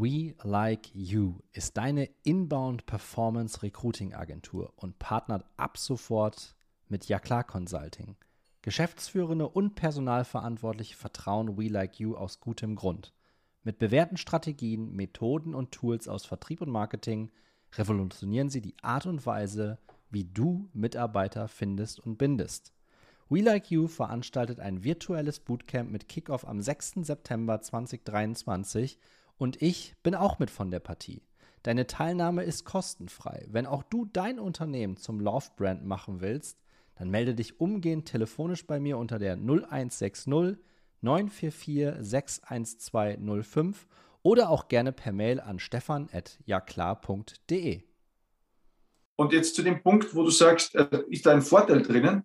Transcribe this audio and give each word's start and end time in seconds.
We 0.00 0.36
Like 0.44 0.94
You 0.94 1.40
ist 1.50 1.76
deine 1.76 2.08
Inbound 2.22 2.86
Performance 2.86 3.64
Recruiting 3.64 4.14
Agentur 4.14 4.72
und 4.76 5.00
partnert 5.00 5.44
ab 5.56 5.76
sofort 5.76 6.54
mit 6.88 7.08
Ja 7.08 7.18
klar 7.18 7.42
Consulting. 7.42 8.14
Geschäftsführende 8.62 9.48
und 9.48 9.74
Personalverantwortliche 9.74 10.94
vertrauen 10.94 11.58
We 11.58 11.66
Like 11.66 11.98
You 11.98 12.14
aus 12.14 12.38
gutem 12.38 12.76
Grund. 12.76 13.12
Mit 13.64 13.80
bewährten 13.80 14.16
Strategien, 14.18 14.94
Methoden 14.94 15.52
und 15.52 15.72
Tools 15.72 16.06
aus 16.06 16.24
Vertrieb 16.26 16.60
und 16.60 16.70
Marketing 16.70 17.32
revolutionieren 17.74 18.50
sie 18.50 18.60
die 18.60 18.76
Art 18.82 19.06
und 19.06 19.26
Weise, 19.26 19.78
wie 20.10 20.26
du 20.26 20.68
Mitarbeiter 20.74 21.48
findest 21.48 21.98
und 21.98 22.18
bindest. 22.18 22.72
We 23.28 23.40
Like 23.40 23.68
You 23.72 23.88
veranstaltet 23.88 24.60
ein 24.60 24.84
virtuelles 24.84 25.40
Bootcamp 25.40 25.90
mit 25.90 26.08
Kickoff 26.08 26.46
am 26.46 26.62
6. 26.62 27.00
September 27.00 27.60
2023 27.60 29.00
und 29.38 29.62
ich 29.62 29.94
bin 30.02 30.14
auch 30.14 30.38
mit 30.38 30.50
von 30.50 30.70
der 30.70 30.80
Partie. 30.80 31.22
Deine 31.62 31.86
Teilnahme 31.86 32.44
ist 32.44 32.64
kostenfrei. 32.64 33.46
Wenn 33.48 33.66
auch 33.66 33.82
du 33.82 34.04
dein 34.04 34.38
Unternehmen 34.38 34.96
zum 34.96 35.20
Love-Brand 35.20 35.84
machen 35.84 36.20
willst, 36.20 36.58
dann 36.96 37.10
melde 37.10 37.34
dich 37.34 37.60
umgehend 37.60 38.06
telefonisch 38.06 38.66
bei 38.66 38.80
mir 38.80 38.96
unter 38.98 39.18
der 39.18 39.34
0160 39.34 40.58
944 41.00 41.94
61205 42.00 43.86
oder 44.22 44.50
auch 44.50 44.66
gerne 44.68 44.92
per 44.92 45.12
Mail 45.12 45.40
an 45.40 45.60
stefan.jaklar.de. 45.60 47.82
Und 49.16 49.32
jetzt 49.32 49.54
zu 49.54 49.62
dem 49.62 49.82
Punkt, 49.82 50.14
wo 50.14 50.22
du 50.22 50.30
sagst, 50.30 50.74
äh, 50.74 51.02
ist 51.08 51.24
da 51.26 51.32
ein 51.32 51.42
Vorteil 51.42 51.82
drinnen? 51.82 52.24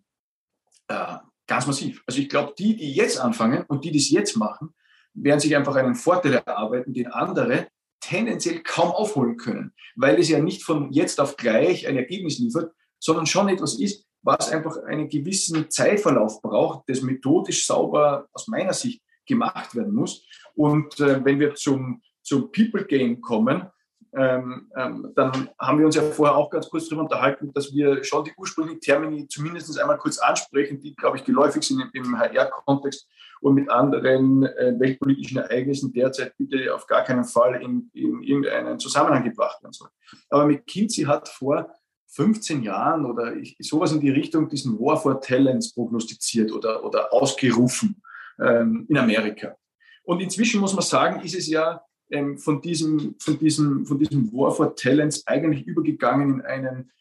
Äh, 0.87 1.17
ganz 1.47 1.67
massiv. 1.67 2.03
Also 2.05 2.19
ich 2.19 2.29
glaube, 2.29 2.53
die, 2.57 2.75
die 2.75 2.93
jetzt 2.93 3.19
anfangen 3.19 3.65
und 3.67 3.83
die, 3.83 3.91
die 3.91 3.99
es 3.99 4.11
jetzt 4.11 4.37
machen, 4.37 4.73
werden 5.13 5.39
sich 5.39 5.55
einfach 5.55 5.75
einen 5.75 5.95
Vorteil 5.95 6.33
erarbeiten, 6.33 6.93
den 6.93 7.07
andere 7.07 7.67
tendenziell 7.99 8.61
kaum 8.63 8.91
aufholen 8.91 9.37
können, 9.37 9.73
weil 9.95 10.19
es 10.19 10.29
ja 10.29 10.39
nicht 10.39 10.63
von 10.63 10.91
jetzt 10.91 11.19
auf 11.21 11.37
gleich 11.37 11.87
ein 11.87 11.97
Ergebnis 11.97 12.39
liefert, 12.39 12.73
sondern 12.99 13.25
schon 13.25 13.49
etwas 13.49 13.79
ist, 13.79 14.05
was 14.21 14.51
einfach 14.51 14.77
einen 14.83 15.09
gewissen 15.09 15.69
Zeitverlauf 15.69 16.41
braucht, 16.41 16.83
das 16.87 17.01
methodisch 17.01 17.65
sauber 17.65 18.27
aus 18.33 18.47
meiner 18.47 18.73
Sicht 18.73 19.01
gemacht 19.25 19.75
werden 19.75 19.93
muss. 19.93 20.25
Und 20.55 20.99
äh, 20.99 21.23
wenn 21.23 21.39
wir 21.39 21.55
zum, 21.55 22.01
zum 22.21 22.51
People 22.51 22.85
Game 22.85 23.21
kommen, 23.21 23.67
ähm, 24.15 24.71
ähm, 24.75 25.11
dann 25.15 25.49
haben 25.59 25.79
wir 25.79 25.85
uns 25.87 25.95
ja 25.95 26.03
vorher 26.03 26.35
auch 26.35 26.49
ganz 26.49 26.69
kurz 26.69 26.87
darüber 26.87 27.03
unterhalten, 27.03 27.51
dass 27.53 27.73
wir 27.73 28.03
schon 28.03 28.23
die 28.23 28.33
ursprünglichen 28.37 28.79
Termini 28.79 29.27
zumindest 29.27 29.79
einmal 29.79 29.97
kurz 29.97 30.19
ansprechen, 30.19 30.79
die, 30.79 30.95
glaube 30.95 31.17
ich, 31.17 31.23
geläufig 31.23 31.63
sind 31.63 31.83
im 31.93 32.19
HR-Kontext 32.19 33.07
und 33.41 33.55
mit 33.55 33.69
anderen 33.69 34.43
äh, 34.43 34.75
weltpolitischen 34.77 35.37
Ereignissen 35.37 35.91
derzeit 35.93 36.37
bitte 36.37 36.73
auf 36.75 36.85
gar 36.85 37.03
keinen 37.03 37.25
Fall 37.25 37.61
in, 37.61 37.89
in 37.93 38.21
irgendeinen 38.21 38.77
Zusammenhang 38.77 39.23
gebracht 39.23 39.63
werden 39.63 39.73
sollen. 39.73 39.91
Aber 40.29 40.45
McKinsey 40.45 41.05
hat 41.05 41.27
vor 41.27 41.73
15 42.09 42.61
Jahren 42.61 43.05
oder 43.05 43.35
ich, 43.35 43.57
sowas 43.59 43.91
in 43.91 43.99
die 43.99 44.11
Richtung 44.11 44.47
diesen 44.47 44.79
War 44.79 44.97
for 44.97 45.19
Talents 45.19 45.73
prognostiziert 45.73 46.51
oder, 46.51 46.85
oder 46.85 47.11
ausgerufen 47.11 48.01
ähm, 48.39 48.85
in 48.87 48.97
Amerika. 48.97 49.55
Und 50.03 50.21
inzwischen 50.21 50.61
muss 50.61 50.73
man 50.73 50.83
sagen, 50.83 51.21
ist 51.21 51.35
es 51.35 51.47
ja 51.47 51.81
ähm, 52.13 52.37
von, 52.37 52.61
diesem, 52.61 53.15
von, 53.19 53.39
diesem, 53.39 53.85
von 53.85 53.97
diesem 53.97 54.31
War 54.31 54.51
for 54.51 54.75
Talents 54.75 55.25
eigentlich 55.25 55.65
übergegangen 55.65 56.39
in 56.39 56.41
einen 56.45 56.91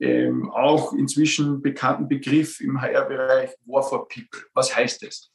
ähm, 0.00 0.50
auch 0.50 0.92
inzwischen 0.94 1.60
bekannten 1.60 2.08
Begriff 2.08 2.60
im 2.60 2.80
HR-Bereich 2.80 3.50
War 3.66 3.82
for 3.82 4.08
People. 4.08 4.40
Was 4.54 4.74
heißt 4.74 5.02
das? 5.02 5.30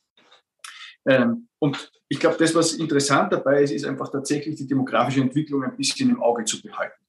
Ähm, 1.05 1.47
und 1.59 1.91
ich 2.09 2.19
glaube, 2.19 2.37
das, 2.37 2.55
was 2.55 2.73
interessant 2.73 3.31
dabei 3.31 3.61
ist, 3.61 3.71
ist 3.71 3.85
einfach 3.85 4.09
tatsächlich 4.09 4.55
die 4.55 4.67
demografische 4.67 5.21
Entwicklung 5.21 5.63
ein 5.63 5.77
bisschen 5.77 6.09
im 6.09 6.21
Auge 6.21 6.45
zu 6.45 6.61
behalten. 6.61 7.05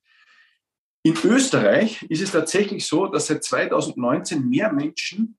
In 1.02 1.16
Österreich 1.24 2.02
ist 2.10 2.20
es 2.20 2.32
tatsächlich 2.32 2.86
so, 2.86 3.06
dass 3.06 3.28
seit 3.28 3.42
2019 3.42 4.46
mehr 4.46 4.72
Menschen 4.72 5.38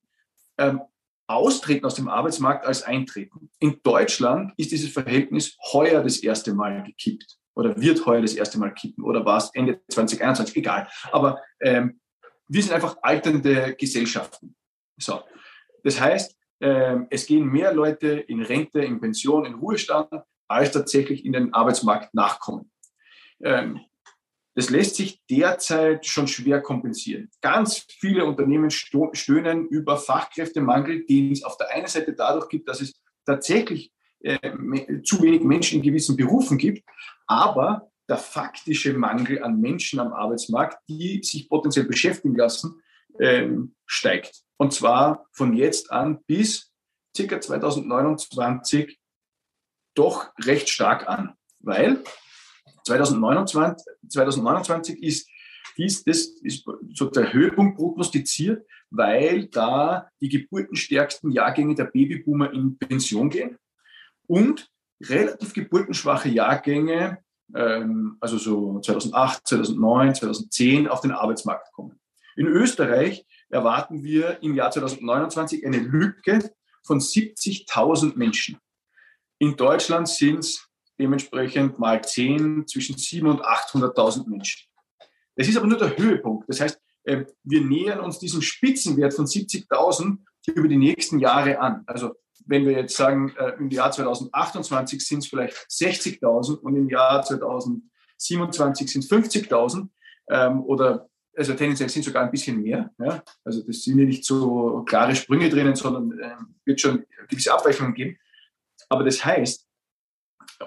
ähm, 0.57 0.81
austreten 1.27 1.85
aus 1.85 1.95
dem 1.95 2.07
Arbeitsmarkt 2.07 2.65
als 2.65 2.81
eintreten. 2.81 3.48
In 3.59 3.81
Deutschland 3.83 4.53
ist 4.57 4.71
dieses 4.71 4.91
Verhältnis 4.91 5.57
heuer 5.73 6.01
das 6.01 6.17
erste 6.19 6.53
Mal 6.53 6.83
gekippt 6.83 7.37
oder 7.55 7.79
wird 7.79 8.05
heuer 8.05 8.21
das 8.21 8.33
erste 8.33 8.57
Mal 8.57 8.73
kippen 8.73 9.03
oder 9.03 9.25
war 9.25 9.37
es 9.37 9.51
Ende 9.53 9.81
2021, 9.89 10.55
egal. 10.55 10.87
Aber 11.11 11.41
ähm, 11.61 11.99
wir 12.47 12.63
sind 12.63 12.73
einfach 12.73 12.97
alternde 13.01 13.75
Gesellschaften. 13.75 14.55
So. 14.97 15.21
Das 15.83 15.99
heißt, 15.99 16.35
ähm, 16.61 17.07
es 17.09 17.25
gehen 17.25 17.45
mehr 17.45 17.73
Leute 17.73 18.07
in 18.07 18.41
Rente, 18.41 18.79
in 18.79 18.99
Pension, 18.99 19.45
in 19.45 19.55
Ruhestand, 19.55 20.09
als 20.47 20.71
tatsächlich 20.71 21.25
in 21.25 21.33
den 21.33 21.53
Arbeitsmarkt 21.53 22.13
nachkommen. 22.13 22.71
Ähm, 23.43 23.81
das 24.55 24.69
lässt 24.69 24.95
sich 24.95 25.21
derzeit 25.29 26.05
schon 26.05 26.27
schwer 26.27 26.61
kompensieren. 26.61 27.29
Ganz 27.39 27.85
viele 27.99 28.25
Unternehmen 28.25 28.69
stöhnen 28.71 29.67
über 29.67 29.97
Fachkräftemangel, 29.97 31.05
den 31.05 31.31
es 31.31 31.43
auf 31.43 31.55
der 31.55 31.69
einen 31.69 31.87
Seite 31.87 32.13
dadurch 32.13 32.49
gibt, 32.49 32.67
dass 32.67 32.81
es 32.81 33.01
tatsächlich 33.29 33.93
äh, 34.21 35.01
zu 35.03 35.21
wenig 35.21 35.43
Menschen 35.43 35.77
in 35.77 35.83
gewissen 35.83 36.17
Berufen 36.17 36.57
gibt, 36.57 36.83
aber 37.27 37.91
der 38.07 38.17
faktische 38.17 38.93
Mangel 38.93 39.43
an 39.43 39.61
Menschen 39.61 39.99
am 39.99 40.13
Arbeitsmarkt, 40.13 40.79
die 40.89 41.21
sich 41.23 41.47
potenziell 41.47 41.85
beschäftigen 41.85 42.35
lassen, 42.35 42.81
ähm, 43.19 43.75
steigt. 43.85 44.41
Und 44.57 44.73
zwar 44.73 45.27
von 45.31 45.55
jetzt 45.55 45.91
an 45.91 46.23
bis 46.25 46.73
circa 47.15 47.39
2029 47.39 48.99
doch 49.93 50.31
recht 50.43 50.69
stark 50.69 51.07
an, 51.07 51.35
weil 51.59 52.03
2029, 52.85 53.85
2029 54.09 55.03
ist 55.03 55.29
dies, 55.79 56.03
das 56.03 56.25
ist 56.43 56.65
so 56.93 57.05
der 57.09 57.31
Höhepunkt 57.31 57.77
prognostiziert, 57.77 58.65
weil 58.89 59.47
da 59.47 60.09
die 60.19 60.29
geburtenstärksten 60.29 61.31
Jahrgänge 61.31 61.75
der 61.75 61.85
Babyboomer 61.85 62.51
in 62.53 62.77
Pension 62.77 63.29
gehen 63.29 63.57
und 64.27 64.69
relativ 65.01 65.53
geburtenschwache 65.53 66.29
Jahrgänge, 66.29 67.19
ähm, 67.55 68.17
also 68.19 68.37
so 68.37 68.79
2008, 68.81 69.47
2009, 69.47 70.15
2010 70.15 70.87
auf 70.87 71.01
den 71.01 71.11
Arbeitsmarkt 71.11 71.71
kommen. 71.71 71.99
In 72.35 72.47
Österreich 72.47 73.25
erwarten 73.49 74.03
wir 74.03 74.43
im 74.43 74.55
Jahr 74.55 74.71
2029 74.71 75.65
eine 75.65 75.77
Lücke 75.77 76.51
von 76.83 76.99
70.000 76.99 78.17
Menschen. 78.17 78.57
In 79.39 79.55
Deutschland 79.55 80.09
sind 80.09 80.39
es 80.39 80.67
dementsprechend 80.99 81.79
mal 81.79 82.03
10 82.03 82.67
zwischen 82.67 82.95
700.000 82.95 83.29
und 83.29 83.41
800.000 83.45 84.29
Menschen. 84.29 84.68
Das 85.39 85.47
ist 85.47 85.55
aber 85.55 85.67
nur 85.67 85.77
der 85.77 85.97
Höhepunkt. 85.97 86.49
Das 86.49 86.59
heißt, 86.59 86.77
äh, 87.05 87.23
wir 87.43 87.61
nähern 87.61 88.01
uns 88.01 88.19
diesem 88.19 88.41
Spitzenwert 88.41 89.13
von 89.13 89.25
70.000 89.25 90.17
über 90.53 90.67
die 90.67 90.75
nächsten 90.75 91.17
Jahre 91.19 91.59
an. 91.59 91.83
Also 91.85 92.15
wenn 92.45 92.65
wir 92.65 92.73
jetzt 92.73 92.97
sagen, 92.97 93.33
äh, 93.37 93.53
im 93.57 93.69
Jahr 93.69 93.89
2028 93.89 94.99
sind 94.99 95.19
es 95.19 95.27
vielleicht 95.27 95.55
60.000 95.69 96.55
und 96.55 96.75
im 96.75 96.89
Jahr 96.89 97.23
2027 97.23 98.91
sind 98.91 99.05
es 99.05 99.09
50.000 99.09 99.87
oder 100.65 101.09
also 101.35 101.53
tendenziell 101.53 101.89
sind 101.89 102.03
sogar 102.03 102.23
ein 102.23 102.31
bisschen 102.31 102.61
mehr. 102.61 102.91
Ja? 102.99 103.23
Also 103.45 103.63
das 103.63 103.81
sind 103.81 103.97
ja 103.97 104.05
nicht 104.05 104.25
so 104.25 104.83
klare 104.85 105.15
Sprünge 105.15 105.49
drinnen, 105.49 105.75
sondern 105.75 106.19
äh, 106.19 106.35
wird 106.65 106.81
schon 106.81 107.05
gewisse 107.29 107.53
Abweichungen 107.53 107.93
geben. 107.93 108.19
Aber 108.89 109.03
das 109.05 109.23
heißt, 109.23 109.65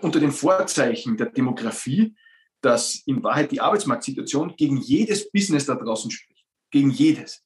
unter 0.01 0.19
den 0.19 0.33
Vorzeichen 0.33 1.17
der 1.17 1.27
Demografie, 1.27 2.17
dass 2.63 3.03
in 3.07 3.23
Wahrheit 3.23 3.53
die 3.53 3.61
Arbeitsmarktsituation 3.61 4.55
gegen 4.57 4.79
jedes 4.79 5.31
Business 5.31 5.67
da 5.67 5.75
draußen 5.75 6.11
spricht. 6.11 6.47
Gegen 6.71 6.91
jedes. 6.91 7.45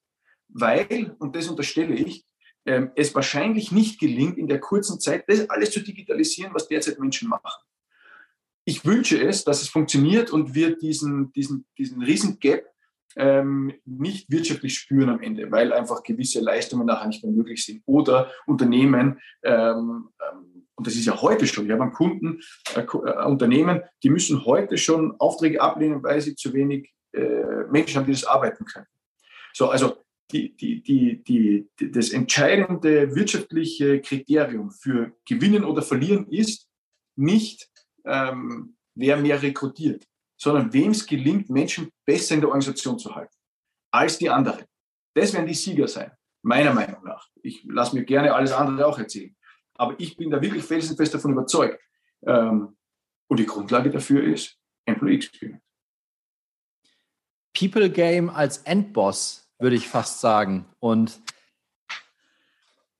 Weil, 0.48 1.16
und 1.18 1.34
das 1.34 1.48
unterstelle 1.48 1.94
ich, 1.94 2.24
ähm, 2.66 2.90
es 2.96 3.14
wahrscheinlich 3.14 3.72
nicht 3.72 3.98
gelingt, 3.98 4.38
in 4.38 4.48
der 4.48 4.60
kurzen 4.60 5.00
Zeit 5.00 5.24
das 5.28 5.48
alles 5.50 5.70
zu 5.70 5.80
digitalisieren, 5.80 6.54
was 6.54 6.68
derzeit 6.68 6.98
Menschen 6.98 7.28
machen. 7.28 7.62
Ich 8.64 8.84
wünsche 8.84 9.20
es, 9.20 9.44
dass 9.44 9.62
es 9.62 9.68
funktioniert 9.68 10.30
und 10.30 10.54
wir 10.54 10.76
diesen, 10.76 11.32
diesen, 11.32 11.66
diesen 11.78 12.02
riesen 12.02 12.38
Gap 12.40 12.66
ähm, 13.16 13.72
nicht 13.84 14.30
wirtschaftlich 14.30 14.76
spüren 14.76 15.08
am 15.08 15.22
Ende, 15.22 15.50
weil 15.50 15.72
einfach 15.72 16.02
gewisse 16.02 16.40
Leistungen 16.40 16.86
nachher 16.86 17.06
nicht 17.06 17.24
mehr 17.24 17.32
möglich 17.32 17.64
sind. 17.64 17.82
Oder 17.86 18.30
Unternehmen, 18.46 19.20
ähm, 19.42 20.10
ähm, 20.20 20.55
und 20.76 20.86
das 20.86 20.94
ist 20.94 21.06
ja 21.06 21.20
heute 21.20 21.46
schon, 21.46 21.66
wir 21.66 21.78
haben 21.78 21.92
Kunden, 21.92 22.40
äh, 22.74 22.80
äh, 22.80 23.24
Unternehmen, 23.24 23.82
die 24.02 24.10
müssen 24.10 24.44
heute 24.44 24.78
schon 24.78 25.18
Aufträge 25.18 25.60
ablehnen, 25.60 26.02
weil 26.02 26.20
sie 26.20 26.36
zu 26.36 26.52
wenig 26.52 26.92
äh, 27.12 27.64
Menschen 27.70 27.96
haben, 27.96 28.06
die 28.06 28.12
das 28.12 28.24
arbeiten 28.24 28.64
können. 28.66 28.86
So, 29.52 29.70
also 29.70 29.96
die, 30.30 30.54
die, 30.56 30.82
die, 30.82 31.22
die, 31.24 31.68
das 31.92 32.10
entscheidende 32.10 33.14
wirtschaftliche 33.14 34.00
Kriterium 34.00 34.70
für 34.70 35.12
Gewinnen 35.26 35.64
oder 35.64 35.82
Verlieren 35.82 36.26
ist 36.28 36.68
nicht, 37.16 37.70
ähm, 38.04 38.76
wer 38.94 39.16
mehr 39.16 39.40
rekrutiert, 39.40 40.04
sondern 40.36 40.72
wem 40.72 40.90
es 40.90 41.06
gelingt, 41.06 41.48
Menschen 41.48 41.90
besser 42.04 42.34
in 42.34 42.40
der 42.40 42.48
Organisation 42.48 42.98
zu 42.98 43.14
halten 43.14 43.34
als 43.92 44.18
die 44.18 44.28
anderen. 44.28 44.64
Das 45.14 45.32
werden 45.32 45.46
die 45.46 45.54
Sieger 45.54 45.88
sein, 45.88 46.10
meiner 46.42 46.74
Meinung 46.74 47.02
nach. 47.04 47.28
Ich 47.42 47.64
lasse 47.64 47.96
mir 47.96 48.04
gerne 48.04 48.34
alles 48.34 48.52
andere 48.52 48.86
auch 48.86 48.98
erzählen. 48.98 49.34
Aber 49.78 49.94
ich 49.98 50.16
bin 50.16 50.30
da 50.30 50.40
wirklich 50.40 50.64
felsenfest 50.64 51.14
davon 51.14 51.32
überzeugt, 51.32 51.80
ähm, 52.26 52.76
Und 53.28 53.38
die 53.38 53.46
Grundlage 53.46 53.90
dafür 53.90 54.22
ist 54.22 54.56
Employee 54.84 55.16
Experience. 55.16 55.62
People 57.58 57.90
Game 57.90 58.30
als 58.30 58.58
Endboss, 58.58 59.48
würde 59.58 59.76
ich 59.76 59.88
fast 59.88 60.20
sagen. 60.20 60.66
Und 60.78 61.20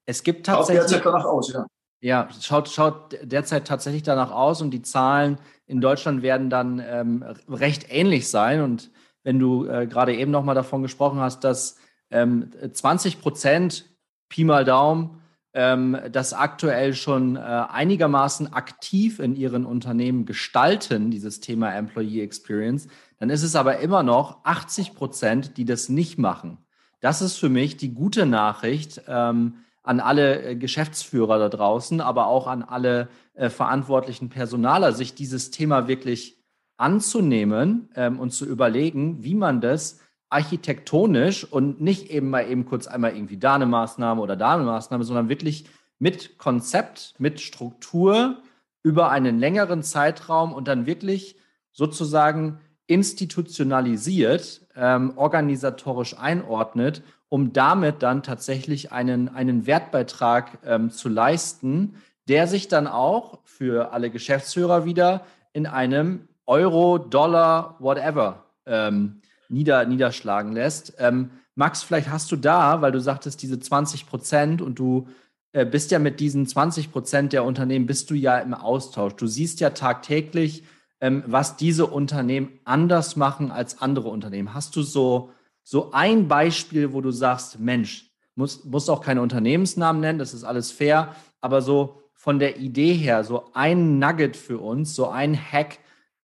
es 0.07 0.23
gibt 0.23 0.47
tatsächlich. 0.47 0.83
Schaut 0.83 0.91
derzeit 0.91 1.07
danach 1.07 1.25
aus, 1.25 1.53
ja. 1.53 1.67
Ja, 2.01 2.29
schaut, 2.41 2.69
schaut 2.69 3.19
derzeit 3.23 3.67
tatsächlich 3.67 4.03
danach 4.03 4.31
aus 4.31 4.61
und 4.63 4.71
die 4.71 4.83
Zahlen 4.83 5.39
in 5.67 5.81
Deutschland 5.81 6.23
werden 6.23 6.51
dann 6.51 6.79
ähm, 6.79 7.25
recht 7.49 7.87
ähnlich 7.89 8.29
sein. 8.29 8.61
Und 8.61 8.91
wenn 9.23 9.39
du 9.39 9.67
äh, 9.67 9.87
gerade 9.87 10.15
eben 10.15 10.31
nochmal 10.31 10.55
davon 10.55 10.83
gesprochen 10.83 11.21
hast, 11.21 11.43
dass 11.43 11.79
ähm, 12.11 12.51
20 12.73 13.21
Prozent 13.21 13.87
Pi 14.29 14.45
mal 14.45 14.65
Daumen 14.65 15.23
das 15.57 16.35
aktuell 16.35 16.93
schon 16.93 17.37
äh, 17.37 17.41
einigermaßen 17.41 18.53
aktiv 18.53 19.21
in 19.21 19.35
ihren 19.35 19.65
Unternehmen 19.65 20.27
gestalten, 20.27 21.11
dieses 21.11 21.41
Thema 21.41 21.75
Employee 21.75 22.23
Experience, 22.23 22.89
dann 23.19 23.31
ist 23.31 23.43
es 23.43 23.57
aber 23.57 23.79
immer 23.79 24.03
noch 24.03 24.45
80 24.45 24.95
Prozent, 24.95 25.57
die 25.57 25.65
das 25.65 25.89
nicht 25.89 26.19
machen. 26.19 26.59
Das 27.01 27.23
ist 27.23 27.39
für 27.39 27.49
mich 27.49 27.77
die 27.77 27.95
gute 27.95 28.27
Nachricht 28.27 29.03
ähm, 29.09 29.55
an 29.83 30.01
alle 30.01 30.43
äh, 30.43 30.57
Geschäftsführer 30.57 31.39
da 31.39 31.49
draußen, 31.49 32.01
aber 32.01 32.27
auch 32.27 32.49
an 32.49 32.63
alle 32.63 33.09
äh, 33.35 33.49
verantwortlichen 33.49 34.29
Personaler, 34.29 34.93
sich 34.93 35.15
dieses 35.15 35.51
Thema 35.51 35.89
wirklich 35.89 36.43
anzunehmen 36.77 37.89
ähm, 37.95 38.19
und 38.19 38.31
zu 38.31 38.45
überlegen, 38.45 39.25
wie 39.25 39.35
man 39.35 39.61
das 39.61 40.01
architektonisch 40.29 41.45
und 41.45 41.81
nicht 41.81 42.11
eben 42.11 42.31
mal 42.31 42.49
eben 42.49 42.67
kurz 42.67 42.87
einmal 42.87 43.15
irgendwie 43.15 43.37
da 43.37 43.55
eine 43.55 43.67
Maßnahme 43.67 44.21
oder 44.21 44.37
da 44.37 44.55
eine 44.55 44.65
Maßnahme, 44.65 45.05
sondern 45.05 45.29
wirklich 45.29 45.67
mit 45.99 46.39
Konzept, 46.39 47.15
mit 47.19 47.41
Struktur 47.41 48.43
über 48.83 49.11
einen 49.11 49.39
längeren 49.39 49.83
Zeitraum 49.83 50.53
und 50.53 50.69
dann 50.69 50.87
wirklich 50.87 51.37
sozusagen 51.73 52.61
institutionalisiert, 52.87 54.67
ähm, 54.77 55.13
organisatorisch 55.17 56.17
einordnet, 56.19 57.03
um 57.29 57.53
damit 57.53 58.03
dann 58.03 58.23
tatsächlich 58.23 58.93
einen, 58.93 59.29
einen 59.29 59.67
Wertbeitrag 59.67 60.59
ähm, 60.65 60.91
zu 60.91 61.09
leisten, 61.09 61.97
der 62.29 62.47
sich 62.47 62.69
dann 62.69 62.87
auch 62.87 63.41
für 63.45 63.93
alle 63.93 64.11
Geschäftsführer 64.11 64.85
wieder 64.85 65.27
in 65.53 65.67
einem 65.67 66.29
Euro, 66.47 66.99
Dollar, 66.99 67.77
whatever 67.81 68.45
ähm, 68.67 69.21
nieder, 69.49 69.85
niederschlagen 69.87 70.53
lässt. 70.53 70.95
Ähm, 70.99 71.31
Max, 71.55 71.83
vielleicht 71.83 72.11
hast 72.11 72.31
du 72.33 72.37
da, 72.37 72.83
weil 72.83 72.93
du 72.93 73.01
sagtest, 73.01 73.43
diese 73.43 73.59
20 73.59 74.07
Prozent 74.07 74.63
und 74.63 74.79
du 74.79 75.09
äh, 75.53 75.65
bist 75.65 75.91
ja 75.91 75.99
mit 75.99 76.21
diesen 76.21 76.47
20 76.47 76.93
Prozent 76.93 77.33
der 77.33 77.45
Unternehmen, 77.45 77.87
bist 77.87 78.11
du 78.11 78.15
ja 78.15 78.39
im 78.39 78.53
Austausch. 78.53 79.15
Du 79.15 79.27
siehst 79.27 79.61
ja 79.61 79.71
tagtäglich, 79.71 80.65
ähm, 81.01 81.25
was 81.27 81.57
diese 81.57 81.87
Unternehmen 81.87 82.59
anders 82.65 83.17
machen 83.17 83.51
als 83.51 83.81
andere 83.81 84.09
Unternehmen. 84.09 84.55
Hast 84.55 84.77
du 84.77 84.83
so, 84.83 85.31
so 85.63 85.93
ein 85.93 86.29
Beispiel, 86.29 86.93
wo 86.93 87.01
du 87.01 87.11
sagst, 87.11 87.59
Mensch, 87.59 88.11
muss, 88.35 88.65
muss 88.65 88.89
auch 88.89 89.01
keine 89.01 89.23
Unternehmensnamen 89.23 90.01
nennen, 90.01 90.19
das 90.19 90.35
ist 90.35 90.45
alles 90.45 90.71
fair, 90.71 91.15
aber 91.41 91.63
so 91.63 92.03
von 92.13 92.39
der 92.39 92.59
Idee 92.59 92.93
her, 92.93 93.25
so 93.25 93.51
ein 93.55 93.99
Nugget 93.99 94.37
für 94.37 94.59
uns, 94.59 94.95
so 94.95 95.09
ein 95.09 95.35
Hack, 95.35 95.79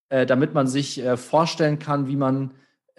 äh, 0.09 0.27
damit 0.27 0.53
man 0.53 0.67
sich 0.67 1.01
äh, 1.01 1.17
vorstellen 1.17 1.79
kann, 1.79 2.07
wie 2.07 2.17
man 2.17 2.51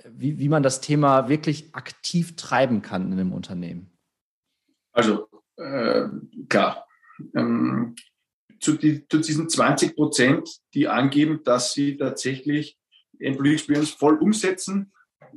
wie, 0.09 0.39
wie 0.39 0.49
man 0.49 0.63
das 0.63 0.81
Thema 0.81 1.29
wirklich 1.29 1.73
aktiv 1.75 2.35
treiben 2.35 2.81
kann 2.81 3.07
in 3.07 3.13
einem 3.13 3.33
Unternehmen? 3.33 3.91
Also 4.91 5.27
äh, 5.57 6.07
klar, 6.49 6.85
ähm, 7.35 7.95
zu, 8.59 8.73
die, 8.73 9.07
zu, 9.07 9.19
diesen 9.19 9.49
20 9.49 9.95
Prozent, 9.95 10.49
die 10.73 10.87
angeben, 10.87 11.41
dass 11.43 11.73
sie 11.73 11.97
tatsächlich 11.97 12.77
Employee 13.19 13.53
Experience 13.53 13.91
voll 13.91 14.17
umsetzen. 14.17 14.91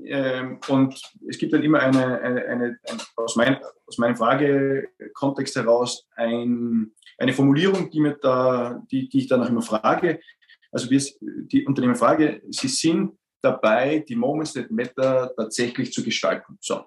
Ähm, 0.05 0.61
und 0.69 1.01
es 1.29 1.39
gibt 1.39 1.53
dann 1.53 1.63
immer 1.63 1.81
eine, 1.81 2.21
eine, 2.21 2.45
eine 2.45 2.79
ein, 2.89 2.99
aus, 3.17 3.37
mein, 3.37 3.59
aus 3.87 3.99
meinem 3.99 4.17
Fragekontext 4.17 5.57
heraus 5.57 6.07
ein, 6.17 6.93
eine 7.19 7.33
Formulierung, 7.33 7.91
die, 7.91 8.01
mir 8.01 8.17
da, 8.21 8.83
die, 8.91 9.09
die 9.09 9.19
ich 9.19 9.27
danach 9.27 9.49
immer 9.49 9.63
frage. 9.63 10.21
Also 10.71 10.91
wir, 10.91 11.03
die 11.21 11.65
Unternehmen 11.65 11.97
frage, 11.97 12.43
sie 12.51 12.69
sind 12.69 13.17
dabei, 13.47 14.05
die 14.09 14.17
Moments 14.17 14.53
that 14.55 14.71
matter 14.71 15.33
tatsächlich 15.37 15.93
zu 15.93 16.03
gestalten. 16.03 16.59
So. 16.61 16.85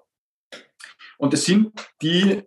Und 1.18 1.32
das 1.32 1.44
sind 1.44 1.72
die 2.02 2.42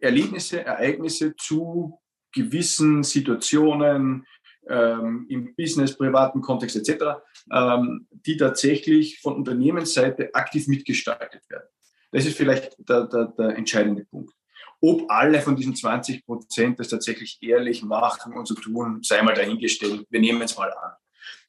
Erlebnisse, 0.00 0.64
Ereignisse 0.64 1.34
zu 1.36 2.00
gewissen 2.32 3.02
Situationen 3.02 4.26
ähm, 4.68 5.26
im 5.28 5.54
Business, 5.54 5.96
privaten 5.96 6.40
Kontext 6.40 6.76
etc., 6.76 7.20
ähm, 7.52 8.06
die 8.10 8.36
tatsächlich 8.36 9.20
von 9.20 9.34
Unternehmensseite 9.36 10.34
aktiv 10.34 10.66
mitgestaltet 10.68 11.42
werden. 11.48 11.68
Das 12.12 12.26
ist 12.26 12.36
vielleicht 12.36 12.76
der, 12.88 13.06
der, 13.06 13.26
der 13.26 13.56
entscheidende 13.56 14.04
Punkt. 14.04 14.32
Ob 14.80 15.10
alle 15.10 15.40
von 15.40 15.56
diesen 15.56 15.74
20 15.74 16.24
Prozent 16.24 16.78
das 16.78 16.88
tatsächlich 16.88 17.38
ehrlich 17.42 17.82
machen 17.82 18.34
und 18.34 18.46
so 18.46 18.54
tun, 18.54 19.00
sei 19.02 19.22
mal 19.22 19.34
dahingestellt. 19.34 20.06
Wir 20.10 20.20
nehmen 20.20 20.42
es 20.42 20.56
mal 20.56 20.72
an. 20.72 20.92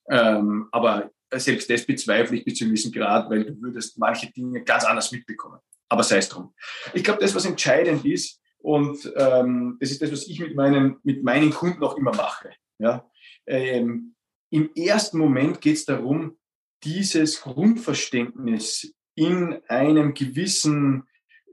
Ähm, 0.09 0.69
aber 0.71 1.11
selbst 1.33 1.69
das 1.69 1.85
bezweifle 1.85 2.37
ich 2.37 2.45
bis 2.45 2.55
zu 2.55 2.63
einem 2.63 2.71
gewissen 2.73 2.91
Grad, 2.91 3.29
weil 3.29 3.45
du 3.45 3.61
würdest 3.61 3.97
manche 3.97 4.31
Dinge 4.31 4.63
ganz 4.63 4.85
anders 4.85 5.11
mitbekommen. 5.11 5.59
Aber 5.89 6.03
sei 6.03 6.17
es 6.17 6.29
drum. 6.29 6.53
Ich 6.93 7.03
glaube, 7.03 7.21
das, 7.21 7.35
was 7.35 7.45
entscheidend 7.45 8.05
ist, 8.05 8.41
und 8.59 9.13
ähm, 9.15 9.77
das 9.79 9.91
ist 9.91 10.01
das, 10.01 10.11
was 10.11 10.27
ich 10.27 10.39
mit 10.39 10.55
meinen, 10.55 10.97
mit 11.03 11.23
meinen 11.23 11.51
Kunden 11.51 11.83
auch 11.83 11.97
immer 11.97 12.15
mache. 12.15 12.49
Ja? 12.79 13.07
Ähm, 13.45 14.15
Im 14.49 14.71
ersten 14.75 15.19
Moment 15.19 15.61
geht 15.61 15.75
es 15.75 15.85
darum, 15.85 16.37
dieses 16.83 17.41
Grundverständnis 17.41 18.95
in 19.13 19.61
einem 19.67 20.15
gewissen 20.15 21.03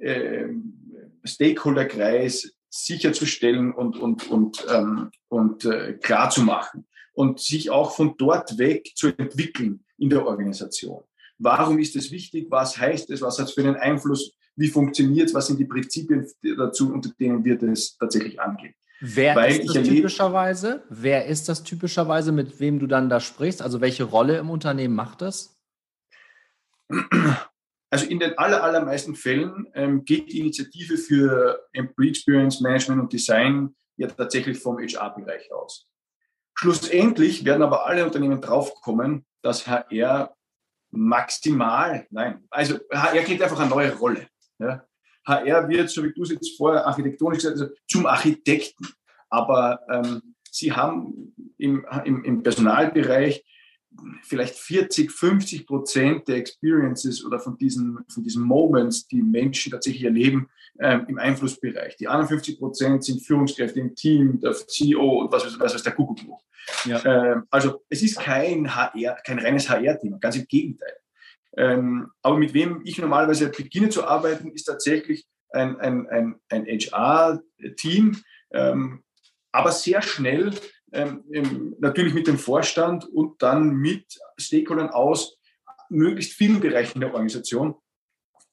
ähm, 0.01 1.19
Stakeholderkreis 1.23 2.55
sicherzustellen 2.71 3.73
und, 3.73 3.99
und, 3.99 4.31
und, 4.31 4.67
ähm, 4.71 5.11
und 5.29 5.67
äh, 5.67 5.99
klar 6.01 6.31
zu 6.31 6.43
machen 6.43 6.87
und 7.13 7.41
sich 7.41 7.71
auch 7.71 7.95
von 7.95 8.15
dort 8.17 8.59
weg 8.59 8.93
zu 8.95 9.09
entwickeln 9.17 9.85
in 9.99 10.11
der 10.11 10.27
Organisation. 10.27 11.03
Warum 11.39 11.79
ist 11.79 11.97
es 11.97 12.11
wichtig? 12.11 12.47
Was 12.51 12.79
heißt 12.79 13.11
es? 13.11 13.21
Was 13.21 13.39
hat 13.39 13.49
es 13.49 13.55
für 13.55 13.63
einen 13.63 13.77
Einfluss? 13.77 14.35
Wie 14.55 14.69
funktioniert 14.69 15.29
es? 15.29 15.35
Was 15.35 15.47
sind 15.47 15.59
die 15.59 15.65
Prinzipien 15.65 16.27
dazu, 16.57 16.93
unter 16.93 17.11
denen 17.19 17.45
wir 17.45 17.59
das 17.59 17.97
tatsächlich 17.97 18.41
angehen? 18.41 18.75
Wer 19.01 19.35
Weil 19.35 19.59
ist 19.59 19.75
das 19.75 19.83
typischerweise? 19.83 20.85
Wer 20.89 21.27
ist 21.27 21.49
das 21.49 21.65
typischerweise, 21.65 22.31
mit 22.31 22.61
wem 22.61 22.79
du 22.79 22.87
dann 22.87 23.09
da 23.09 23.19
sprichst? 23.19 23.61
Also 23.61 23.81
welche 23.81 24.05
Rolle 24.05 24.39
im 24.39 24.51
Unternehmen 24.51 24.95
macht 24.95 25.23
das? 25.23 25.59
Also 27.91 28.07
in 28.07 28.21
den 28.21 28.39
aller, 28.39 28.63
allermeisten 28.63 29.15
Fällen 29.15 29.67
ähm, 29.75 30.05
geht 30.05 30.33
die 30.33 30.39
Initiative 30.39 30.97
für 30.97 31.67
Employee 31.73 32.11
Experience 32.11 32.61
Management 32.61 33.03
und 33.03 33.13
Design 33.13 33.75
ja 33.97 34.07
tatsächlich 34.07 34.59
vom 34.59 34.79
HR-Bereich 34.79 35.53
aus. 35.53 35.89
Schlussendlich 36.63 37.45
werden 37.45 37.65
aber 37.65 37.87
alle 37.87 38.05
Unternehmen 38.05 38.41
draufkommen, 38.41 39.27
dass 39.43 39.67
HR 39.67 40.33
maximal, 40.93 42.07
nein, 42.11 42.45
also 42.51 42.79
HR 42.89 43.25
kriegt 43.25 43.43
einfach 43.43 43.59
eine 43.59 43.69
neue 43.69 43.93
Rolle. 43.97 44.29
Ja. 44.61 44.87
HR 45.27 45.69
wird, 45.69 45.91
so 45.91 46.05
wie 46.05 46.13
du 46.13 46.23
es 46.23 46.31
jetzt 46.31 46.57
vorher 46.57 46.87
architektonisch 46.87 47.39
gesagt 47.39 47.59
hast, 47.59 47.73
zum 47.89 48.07
Architekten. 48.07 48.87
Aber 49.29 49.81
ähm, 49.91 50.37
sie 50.53 50.71
haben 50.71 51.35
im, 51.59 51.85
im, 52.05 52.23
im 52.23 52.45
Personalbereich 52.45 53.45
vielleicht 54.23 54.55
40, 54.55 55.11
50 55.11 55.67
Prozent 55.67 56.29
der 56.29 56.37
Experiences 56.37 57.25
oder 57.25 57.41
von 57.41 57.59
diesen, 57.59 58.05
von 58.09 58.23
diesen 58.23 58.45
Moments, 58.45 59.09
die 59.09 59.21
Menschen 59.21 59.73
tatsächlich 59.73 60.05
erleben, 60.05 60.49
ähm, 60.81 61.07
im 61.09 61.19
Einflussbereich. 61.19 61.97
Die 61.97 62.09
anderen 62.09 62.29
50 62.29 62.59
Prozent 62.59 63.05
sind 63.05 63.25
Führungskräfte 63.25 63.81
im 63.81 63.95
Team, 63.95 64.41
der 64.41 64.53
CEO 64.53 65.21
und 65.21 65.33
was, 65.33 65.45
was, 65.59 65.75
was 65.75 65.83
der 65.83 65.93
Kuckuck 65.93 66.19
ja. 66.85 67.05
ähm, 67.05 67.45
Also 67.51 67.83
es 67.89 68.03
ist 68.03 68.19
kein 68.19 68.75
HR, 68.75 69.17
kein 69.25 69.39
reines 69.39 69.69
HR-Thema, 69.69 70.19
ganz 70.19 70.37
im 70.37 70.47
Gegenteil. 70.47 70.97
Ähm, 71.57 72.11
aber 72.23 72.39
mit 72.39 72.55
wem 72.55 72.81
ich 72.85 72.99
normalerweise 72.99 73.51
beginne 73.51 73.91
zu 73.91 74.05
arbeiten, 74.05 74.53
ist 74.53 74.65
tatsächlich 74.65 75.27
ein, 75.51 75.79
ein, 75.81 76.09
ein, 76.09 76.37
ein 76.49 76.65
HR-Team, 76.67 78.17
ähm, 78.53 79.03
aber 79.53 79.71
sehr 79.71 80.01
schnell 80.01 80.55
ähm, 80.93 81.75
natürlich 81.79 82.15
mit 82.15 82.27
dem 82.27 82.39
Vorstand 82.39 83.05
und 83.05 83.43
dann 83.43 83.77
mit 83.77 84.19
Stakeholdern 84.39 84.89
aus 84.89 85.39
möglichst 85.91 86.33
vielen 86.33 86.61
Bereichen 86.61 87.01
der 87.01 87.13
Organisation, 87.13 87.75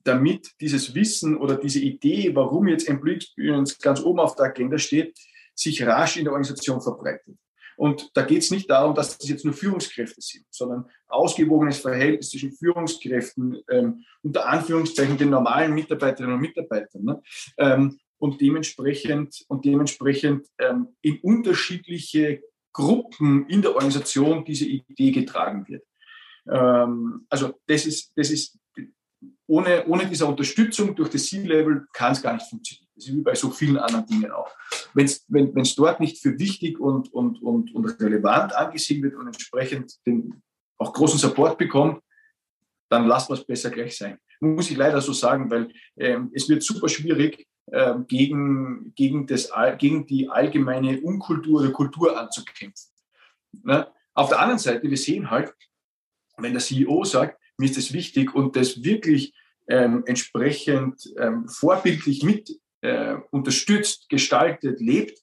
damit 0.03 0.51
dieses 0.61 0.95
Wissen 0.95 1.37
oder 1.37 1.55
diese 1.55 1.79
Idee, 1.79 2.35
warum 2.35 2.67
jetzt 2.67 2.87
Employee 2.87 3.15
Experience 3.15 3.79
ganz 3.79 4.01
oben 4.01 4.19
auf 4.19 4.35
der 4.35 4.45
Agenda 4.45 4.77
steht, 4.77 5.17
sich 5.53 5.85
rasch 5.85 6.17
in 6.17 6.23
der 6.23 6.33
Organisation 6.33 6.81
verbreitet. 6.81 7.35
Und 7.79 8.11
da 8.13 8.23
geht 8.23 8.41
es 8.41 8.51
nicht 8.51 8.69
darum, 8.69 8.93
dass 8.93 9.17
das 9.17 9.29
jetzt 9.29 9.45
nur 9.45 9.53
Führungskräfte 9.53 10.19
sind, 10.21 10.45
sondern 10.49 10.85
ausgewogenes 11.07 11.79
Verhältnis 11.79 12.29
zwischen 12.29 12.51
Führungskräften, 12.51 13.61
ähm, 13.69 14.03
unter 14.21 14.47
Anführungszeichen 14.47 15.17
den 15.17 15.29
normalen 15.29 15.73
Mitarbeiterinnen 15.73 16.35
und 16.35 16.41
Mitarbeitern. 16.41 17.03
Ne? 17.03 17.21
Ähm, 17.57 17.97
und 18.17 18.41
dementsprechend, 18.41 19.45
und 19.47 19.63
dementsprechend 19.63 20.47
ähm, 20.59 20.89
in 21.01 21.19
unterschiedliche 21.21 22.41
Gruppen 22.73 23.47
in 23.47 23.61
der 23.61 23.71
Organisation 23.71 24.43
diese 24.43 24.65
Idee 24.65 25.11
getragen 25.11 25.65
wird. 25.69 25.85
Ähm, 26.51 27.25
also 27.29 27.53
das 27.65 27.85
ist, 27.85 28.11
das 28.15 28.29
ist 28.29 28.58
ohne, 29.49 29.85
ohne 29.87 30.05
diese 30.05 30.27
Unterstützung 30.27 30.95
durch 30.95 31.09
das 31.09 31.25
C-Level 31.25 31.87
kann 31.91 32.11
es 32.11 32.21
gar 32.21 32.33
nicht 32.33 32.47
funktionieren. 32.47 32.87
Das 32.95 33.05
ist 33.05 33.15
wie 33.15 33.21
bei 33.21 33.33
so 33.33 33.49
vielen 33.49 33.77
anderen 33.77 34.05
Dingen 34.05 34.31
auch. 34.31 34.49
Wenn's, 34.93 35.25
wenn 35.27 35.57
es 35.57 35.75
dort 35.75 35.99
nicht 35.99 36.21
für 36.21 36.37
wichtig 36.37 36.79
und, 36.79 37.11
und, 37.11 37.41
und, 37.41 37.73
und 37.73 37.99
relevant 37.99 38.55
angesehen 38.55 39.01
wird 39.01 39.15
und 39.15 39.27
entsprechend 39.27 40.05
den, 40.05 40.41
auch 40.77 40.93
großen 40.93 41.17
Support 41.17 41.57
bekommt, 41.57 42.01
dann 42.89 43.07
lasst 43.07 43.29
was 43.29 43.43
besser 43.43 43.71
gleich 43.71 43.97
sein. 43.97 44.19
Muss 44.39 44.69
ich 44.69 44.77
leider 44.77 45.01
so 45.01 45.13
sagen, 45.13 45.49
weil 45.49 45.71
ähm, 45.97 46.31
es 46.33 46.47
wird 46.47 46.63
super 46.63 46.87
schwierig, 46.87 47.47
ähm, 47.71 48.05
gegen, 48.07 48.93
gegen, 48.95 49.25
das, 49.25 49.51
gegen 49.79 50.05
die 50.05 50.29
allgemeine 50.29 51.01
Unkultur 51.01 51.61
oder 51.61 51.71
Kultur 51.71 52.19
anzukämpfen. 52.19 52.91
Ne? 53.63 53.87
Auf 54.13 54.29
der 54.29 54.39
anderen 54.39 54.59
Seite, 54.59 54.89
wir 54.89 54.97
sehen 54.97 55.29
halt, 55.29 55.53
wenn 56.37 56.53
der 56.53 56.61
CEO 56.61 57.03
sagt, 57.03 57.38
mir 57.59 57.65
ist 57.65 57.77
das 57.77 57.93
wichtig 57.93 58.33
und 58.33 58.55
das 58.55 58.83
wirklich 58.83 59.33
ähm, 59.67 60.03
entsprechend 60.05 61.11
ähm, 61.17 61.47
vorbildlich 61.47 62.23
mit 62.23 62.49
äh, 62.81 63.15
unterstützt, 63.31 64.09
gestaltet, 64.09 64.79
lebt, 64.79 65.19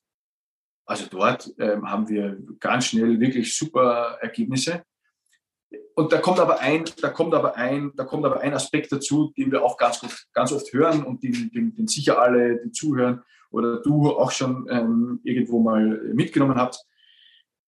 also 0.86 1.06
dort 1.10 1.52
ähm, 1.58 1.90
haben 1.90 2.08
wir 2.08 2.38
ganz 2.60 2.86
schnell 2.86 3.18
wirklich 3.18 3.56
super 3.56 4.18
Ergebnisse. 4.20 4.84
Und 5.96 6.12
da 6.12 6.18
kommt 6.18 6.38
aber 6.38 6.60
ein, 6.60 6.84
da 7.00 7.08
kommt 7.08 7.34
aber 7.34 7.56
ein, 7.56 7.90
da 7.96 8.04
kommt 8.04 8.24
aber 8.24 8.40
ein 8.40 8.54
Aspekt 8.54 8.92
dazu, 8.92 9.32
den 9.36 9.50
wir 9.50 9.64
auch 9.64 9.76
ganz 9.76 10.02
oft, 10.04 10.32
ganz 10.32 10.52
oft 10.52 10.72
hören 10.72 11.02
und 11.02 11.24
den, 11.24 11.50
den, 11.50 11.74
den 11.74 11.88
sicher 11.88 12.20
alle, 12.20 12.62
die 12.62 12.70
zuhören 12.70 13.22
oder 13.50 13.82
du 13.82 14.10
auch 14.10 14.30
schon 14.30 14.68
ähm, 14.70 15.20
irgendwo 15.24 15.60
mal 15.60 16.12
mitgenommen 16.14 16.56
habt. 16.56 16.78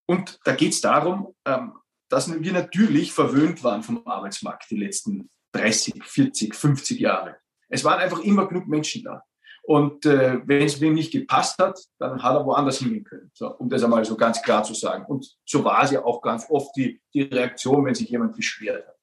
Und 0.05 0.39
da 0.45 0.55
geht 0.55 0.71
es 0.71 0.81
darum, 0.81 1.35
ähm, 1.45 1.73
dass 2.09 2.31
wir 2.31 2.53
natürlich 2.53 3.13
verwöhnt 3.13 3.63
waren 3.63 3.83
vom 3.83 4.05
Arbeitsmarkt 4.05 4.69
die 4.69 4.77
letzten 4.77 5.29
30, 5.53 6.03
40, 6.03 6.55
50 6.55 6.99
Jahre. 6.99 7.37
Es 7.69 7.83
waren 7.83 7.99
einfach 7.99 8.19
immer 8.19 8.47
genug 8.47 8.67
Menschen 8.67 9.03
da. 9.03 9.23
Und 9.63 10.05
äh, 10.05 10.41
wenn 10.45 10.63
es 10.63 10.81
wem 10.81 10.95
nicht 10.95 11.11
gepasst 11.11 11.59
hat, 11.59 11.79
dann 11.99 12.23
hat 12.23 12.35
er 12.35 12.45
woanders 12.45 12.79
hingehen 12.79 13.03
können, 13.03 13.29
so, 13.35 13.55
um 13.57 13.69
das 13.69 13.83
einmal 13.83 14.03
so 14.03 14.17
ganz 14.17 14.41
klar 14.41 14.63
zu 14.63 14.73
sagen. 14.73 15.05
Und 15.05 15.37
so 15.45 15.63
war 15.63 15.83
es 15.83 15.91
ja 15.91 16.03
auch 16.03 16.21
ganz 16.21 16.47
oft 16.49 16.75
die, 16.75 17.01
die 17.13 17.21
Reaktion, 17.21 17.85
wenn 17.85 17.93
sich 17.93 18.09
jemand 18.09 18.35
beschwert 18.35 18.87
hat. 18.87 18.95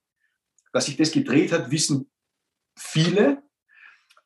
Dass 0.72 0.86
sich 0.86 0.96
das 0.96 1.12
gedreht 1.12 1.52
hat, 1.52 1.70
wissen 1.70 2.10
viele, 2.76 3.42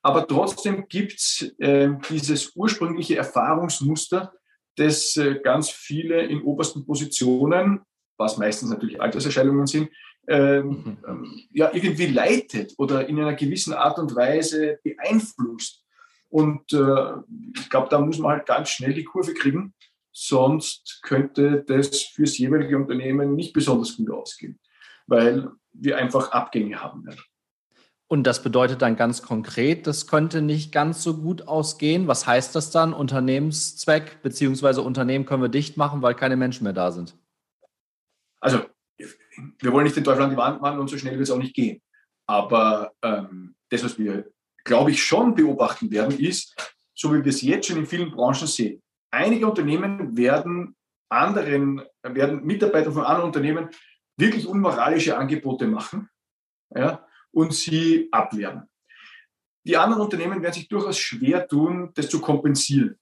aber 0.02 0.26
trotzdem 0.26 0.88
gibt 0.88 1.18
es 1.18 1.54
äh, 1.58 1.90
dieses 2.08 2.56
ursprüngliche 2.56 3.16
Erfahrungsmuster, 3.16 4.32
das 4.76 5.16
äh, 5.16 5.40
ganz 5.42 5.68
viele 5.68 6.22
in 6.22 6.42
obersten 6.42 6.86
Positionen, 6.86 7.82
was 8.20 8.36
meistens 8.36 8.70
natürlich 8.70 9.00
Alterserscheinungen 9.00 9.66
sind, 9.66 9.90
ähm, 10.28 10.68
mhm. 10.68 10.98
ähm, 11.08 11.40
ja, 11.52 11.70
irgendwie 11.72 12.06
leitet 12.06 12.74
oder 12.78 13.08
in 13.08 13.18
einer 13.18 13.34
gewissen 13.34 13.72
Art 13.72 13.98
und 13.98 14.14
Weise 14.14 14.78
beeinflusst. 14.84 15.84
Und 16.28 16.72
äh, 16.72 17.12
ich 17.56 17.68
glaube, 17.68 17.88
da 17.90 17.98
muss 17.98 18.18
man 18.18 18.32
halt 18.32 18.46
ganz 18.46 18.68
schnell 18.68 18.94
die 18.94 19.02
Kurve 19.02 19.34
kriegen, 19.34 19.74
sonst 20.12 21.00
könnte 21.02 21.64
das 21.66 22.02
fürs 22.02 22.38
jeweilige 22.38 22.76
Unternehmen 22.76 23.34
nicht 23.34 23.52
besonders 23.52 23.96
gut 23.96 24.10
ausgehen, 24.10 24.60
weil 25.08 25.48
wir 25.72 25.96
einfach 25.96 26.30
Abgänge 26.30 26.80
haben 26.80 27.04
werden. 27.04 27.20
Und 28.06 28.24
das 28.24 28.42
bedeutet 28.42 28.82
dann 28.82 28.96
ganz 28.96 29.22
konkret, 29.22 29.86
das 29.86 30.08
könnte 30.08 30.42
nicht 30.42 30.72
ganz 30.72 31.04
so 31.04 31.16
gut 31.16 31.46
ausgehen. 31.46 32.08
Was 32.08 32.26
heißt 32.26 32.56
das 32.56 32.72
dann? 32.72 32.92
Unternehmenszweck 32.92 34.20
beziehungsweise 34.22 34.82
Unternehmen 34.82 35.26
können 35.26 35.42
wir 35.42 35.48
dicht 35.48 35.76
machen, 35.76 36.02
weil 36.02 36.14
keine 36.14 36.36
Menschen 36.36 36.64
mehr 36.64 36.72
da 36.72 36.90
sind. 36.90 37.16
Also 38.40 38.64
wir 39.58 39.72
wollen 39.72 39.84
nicht 39.84 39.96
den 39.96 40.04
Teufel 40.04 40.22
an 40.22 40.30
die 40.30 40.36
Wand 40.36 40.60
machen 40.60 40.78
und 40.78 40.88
so 40.88 40.98
schnell 40.98 41.14
wird 41.14 41.22
es 41.22 41.30
auch 41.30 41.38
nicht 41.38 41.54
gehen. 41.54 41.80
Aber 42.26 42.92
ähm, 43.02 43.54
das, 43.70 43.84
was 43.84 43.98
wir 43.98 44.30
glaube 44.64 44.90
ich, 44.90 45.02
schon 45.02 45.34
beobachten 45.34 45.90
werden, 45.90 46.18
ist, 46.18 46.74
so 46.94 47.12
wie 47.12 47.24
wir 47.24 47.30
es 47.30 47.42
jetzt 47.42 47.68
schon 47.68 47.78
in 47.78 47.86
vielen 47.86 48.10
Branchen 48.10 48.46
sehen. 48.46 48.82
Einige 49.10 49.48
Unternehmen 49.48 50.16
werden 50.16 50.76
anderen, 51.08 51.82
werden 52.02 52.44
Mitarbeiter 52.44 52.92
von 52.92 53.04
anderen 53.04 53.26
Unternehmen 53.26 53.68
wirklich 54.16 54.46
unmoralische 54.46 55.16
Angebote 55.16 55.66
machen 55.66 56.08
ja, 56.74 57.04
und 57.32 57.54
sie 57.54 58.08
abwehren. 58.12 58.68
Die 59.66 59.76
anderen 59.76 60.02
Unternehmen 60.02 60.42
werden 60.42 60.54
sich 60.54 60.68
durchaus 60.68 60.98
schwer 60.98 61.46
tun, 61.46 61.90
das 61.94 62.08
zu 62.08 62.20
kompensieren. 62.20 62.98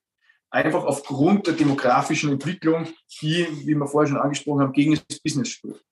Einfach 0.50 0.84
aufgrund 0.84 1.46
der 1.46 1.54
demografischen 1.54 2.32
Entwicklung, 2.32 2.88
die, 3.20 3.46
wie 3.66 3.74
wir 3.74 3.86
vorher 3.86 4.08
schon 4.08 4.20
angesprochen 4.20 4.62
haben, 4.62 4.72
gegen 4.72 4.94
das 4.94 5.20
Business 5.20 5.50
spricht. 5.50 5.84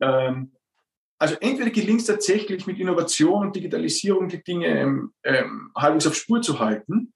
Ähm, 0.00 0.52
also 1.18 1.36
entweder 1.40 1.70
gelingt 1.70 2.00
es 2.00 2.06
tatsächlich 2.06 2.66
mit 2.66 2.78
Innovation 2.78 3.46
und 3.46 3.56
Digitalisierung 3.56 4.28
die 4.28 4.42
Dinge 4.42 4.66
ähm, 4.66 5.12
ähm, 5.24 5.70
halbwegs 5.76 6.06
auf 6.06 6.14
Spur 6.14 6.42
zu 6.42 6.58
halten, 6.58 7.12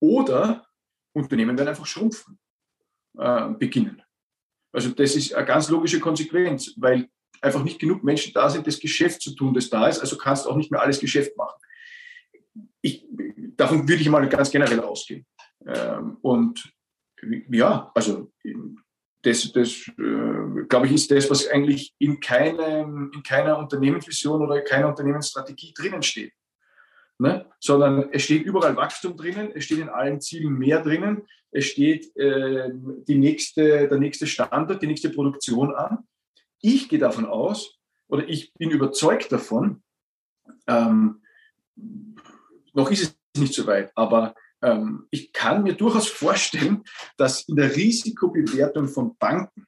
oder 0.00 0.66
Unternehmen 1.12 1.56
werden 1.56 1.68
einfach 1.68 1.86
schrumpfen 1.86 2.38
äh, 3.18 3.48
beginnen. 3.50 4.02
Also 4.72 4.90
das 4.90 5.16
ist 5.16 5.34
eine 5.34 5.46
ganz 5.46 5.68
logische 5.68 6.00
Konsequenz, 6.00 6.74
weil 6.76 7.08
einfach 7.40 7.62
nicht 7.62 7.78
genug 7.78 8.04
Menschen 8.04 8.32
da 8.32 8.50
sind, 8.50 8.66
das 8.66 8.78
Geschäft 8.78 9.22
zu 9.22 9.34
tun, 9.34 9.54
das 9.54 9.70
da 9.70 9.88
ist. 9.88 10.00
Also 10.00 10.18
kannst 10.18 10.44
du 10.44 10.50
auch 10.50 10.56
nicht 10.56 10.70
mehr 10.70 10.82
alles 10.82 11.00
Geschäft 11.00 11.36
machen. 11.36 11.60
Ich, 12.80 13.04
davon 13.56 13.88
würde 13.88 14.02
ich 14.02 14.08
mal 14.08 14.28
ganz 14.28 14.50
generell 14.50 14.80
ausgehen. 14.80 15.26
Ähm, 15.66 16.18
und 16.22 16.72
ja, 17.48 17.90
also 17.94 18.30
das, 19.22 19.52
das 19.52 19.88
äh, 19.98 20.64
glaube 20.68 20.86
ich, 20.86 20.92
ist 20.92 21.10
das, 21.10 21.30
was 21.30 21.48
eigentlich 21.48 21.94
in, 21.98 22.20
keinem, 22.20 23.10
in 23.14 23.22
keiner 23.22 23.58
Unternehmensvision 23.58 24.42
oder 24.42 24.60
keiner 24.62 24.88
Unternehmensstrategie 24.88 25.74
drinnen 25.74 26.02
steht. 26.02 26.32
Ne? 27.18 27.46
Sondern 27.58 28.10
es 28.12 28.22
steht 28.22 28.44
überall 28.44 28.76
Wachstum 28.76 29.16
drinnen, 29.16 29.50
es 29.54 29.64
steht 29.64 29.78
in 29.78 29.88
allen 29.88 30.20
Zielen 30.20 30.56
mehr 30.56 30.80
drinnen, 30.80 31.26
es 31.50 31.66
steht 31.66 32.14
äh, 32.16 32.70
die 32.72 33.18
nächste, 33.18 33.88
der 33.88 33.98
nächste 33.98 34.26
Standard, 34.26 34.82
die 34.82 34.86
nächste 34.86 35.10
Produktion 35.10 35.74
an. 35.74 36.06
Ich 36.60 36.88
gehe 36.88 36.98
davon 36.98 37.26
aus, 37.26 37.78
oder 38.08 38.28
ich 38.28 38.52
bin 38.54 38.70
überzeugt 38.70 39.32
davon, 39.32 39.82
ähm, 40.66 41.22
noch 42.72 42.90
ist 42.90 43.02
es 43.02 43.40
nicht 43.40 43.54
so 43.54 43.66
weit, 43.66 43.90
aber 43.96 44.34
ähm, 44.62 45.06
ich 45.10 45.32
kann 45.32 45.62
mir 45.62 45.74
durchaus 45.74 46.08
vorstellen, 46.08 46.84
dass 47.16 47.42
in 47.48 47.56
der 47.56 47.74
Risikobewertung 47.74 48.88
von 48.88 49.16
Banken 49.16 49.66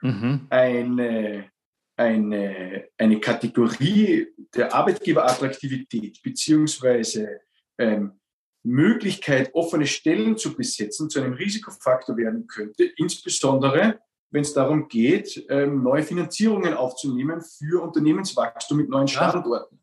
mhm. 0.00 0.46
eine, 0.50 1.50
eine, 1.96 2.88
eine 2.98 3.20
Kategorie 3.20 4.28
der 4.54 4.74
Arbeitgeberattraktivität 4.74 6.22
beziehungsweise 6.22 7.40
ähm, 7.78 8.20
Möglichkeit, 8.64 9.52
offene 9.54 9.86
Stellen 9.86 10.36
zu 10.36 10.54
besetzen, 10.54 11.10
zu 11.10 11.20
einem 11.20 11.32
Risikofaktor 11.32 12.16
werden 12.16 12.46
könnte, 12.46 12.84
insbesondere 12.96 13.98
wenn 14.30 14.42
es 14.42 14.54
darum 14.54 14.88
geht, 14.88 15.44
ähm, 15.50 15.82
neue 15.82 16.02
Finanzierungen 16.02 16.72
aufzunehmen 16.72 17.42
für 17.42 17.82
Unternehmenswachstum 17.82 18.78
mit 18.78 18.88
neuen 18.88 19.06
Standorten. 19.06 19.78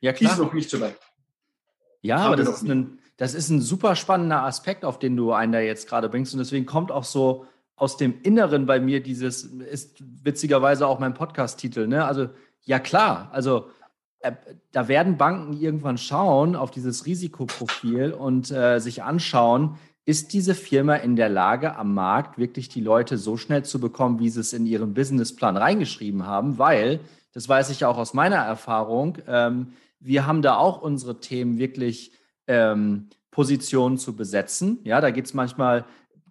Ja, 0.00 0.12
klar. 0.12 0.32
Ist 0.32 0.38
noch 0.38 0.52
nicht 0.52 0.68
so 0.68 0.80
weit. 0.80 0.98
Ja, 2.02 2.18
Haben 2.18 2.26
aber 2.26 2.36
das 2.36 2.62
ist 2.62 2.68
ein, 2.68 2.98
das 3.16 3.34
ist 3.34 3.48
ein 3.48 3.60
super 3.60 3.96
spannender 3.96 4.42
Aspekt, 4.42 4.84
auf 4.84 4.98
den 4.98 5.16
du 5.16 5.32
einen 5.32 5.52
da 5.52 5.60
jetzt 5.60 5.88
gerade 5.88 6.08
bringst. 6.08 6.34
Und 6.34 6.38
deswegen 6.38 6.66
kommt 6.66 6.92
auch 6.92 7.04
so 7.04 7.46
aus 7.76 7.96
dem 7.96 8.20
Inneren 8.22 8.66
bei 8.66 8.80
mir 8.80 9.02
dieses, 9.02 9.44
ist 9.44 10.02
witzigerweise 10.24 10.86
auch 10.86 10.98
mein 10.98 11.14
Podcast-Titel. 11.14 11.86
Ne? 11.86 12.04
Also, 12.04 12.28
ja 12.62 12.78
klar, 12.78 13.28
also 13.32 13.68
äh, 14.20 14.32
da 14.72 14.88
werden 14.88 15.16
Banken 15.16 15.52
irgendwann 15.54 15.98
schauen 15.98 16.56
auf 16.56 16.70
dieses 16.70 17.06
Risikoprofil 17.06 18.12
und 18.12 18.50
äh, 18.50 18.80
sich 18.80 19.02
anschauen, 19.02 19.78
ist 20.04 20.32
diese 20.32 20.54
Firma 20.54 20.94
in 20.96 21.16
der 21.16 21.28
Lage, 21.28 21.76
am 21.76 21.92
Markt 21.92 22.38
wirklich 22.38 22.68
die 22.68 22.80
Leute 22.80 23.18
so 23.18 23.36
schnell 23.36 23.64
zu 23.64 23.80
bekommen, 23.80 24.20
wie 24.20 24.30
sie 24.30 24.40
es 24.40 24.52
in 24.52 24.64
ihrem 24.64 24.94
Businessplan 24.94 25.56
reingeschrieben 25.56 26.26
haben? 26.26 26.58
Weil, 26.58 27.00
das 27.32 27.48
weiß 27.48 27.70
ich 27.70 27.84
auch 27.84 27.98
aus 27.98 28.14
meiner 28.14 28.36
Erfahrung, 28.36 29.18
ähm, 29.26 29.72
wir 29.98 30.26
haben 30.26 30.42
da 30.42 30.56
auch 30.56 30.80
unsere 30.80 31.20
Themen 31.20 31.58
wirklich 31.58 32.12
ähm, 32.46 33.08
Positionen 33.30 33.98
zu 33.98 34.16
besetzen. 34.16 34.78
Ja, 34.84 35.00
da 35.00 35.10
geht 35.10 35.26
es 35.26 35.34
manchmal, 35.34 35.84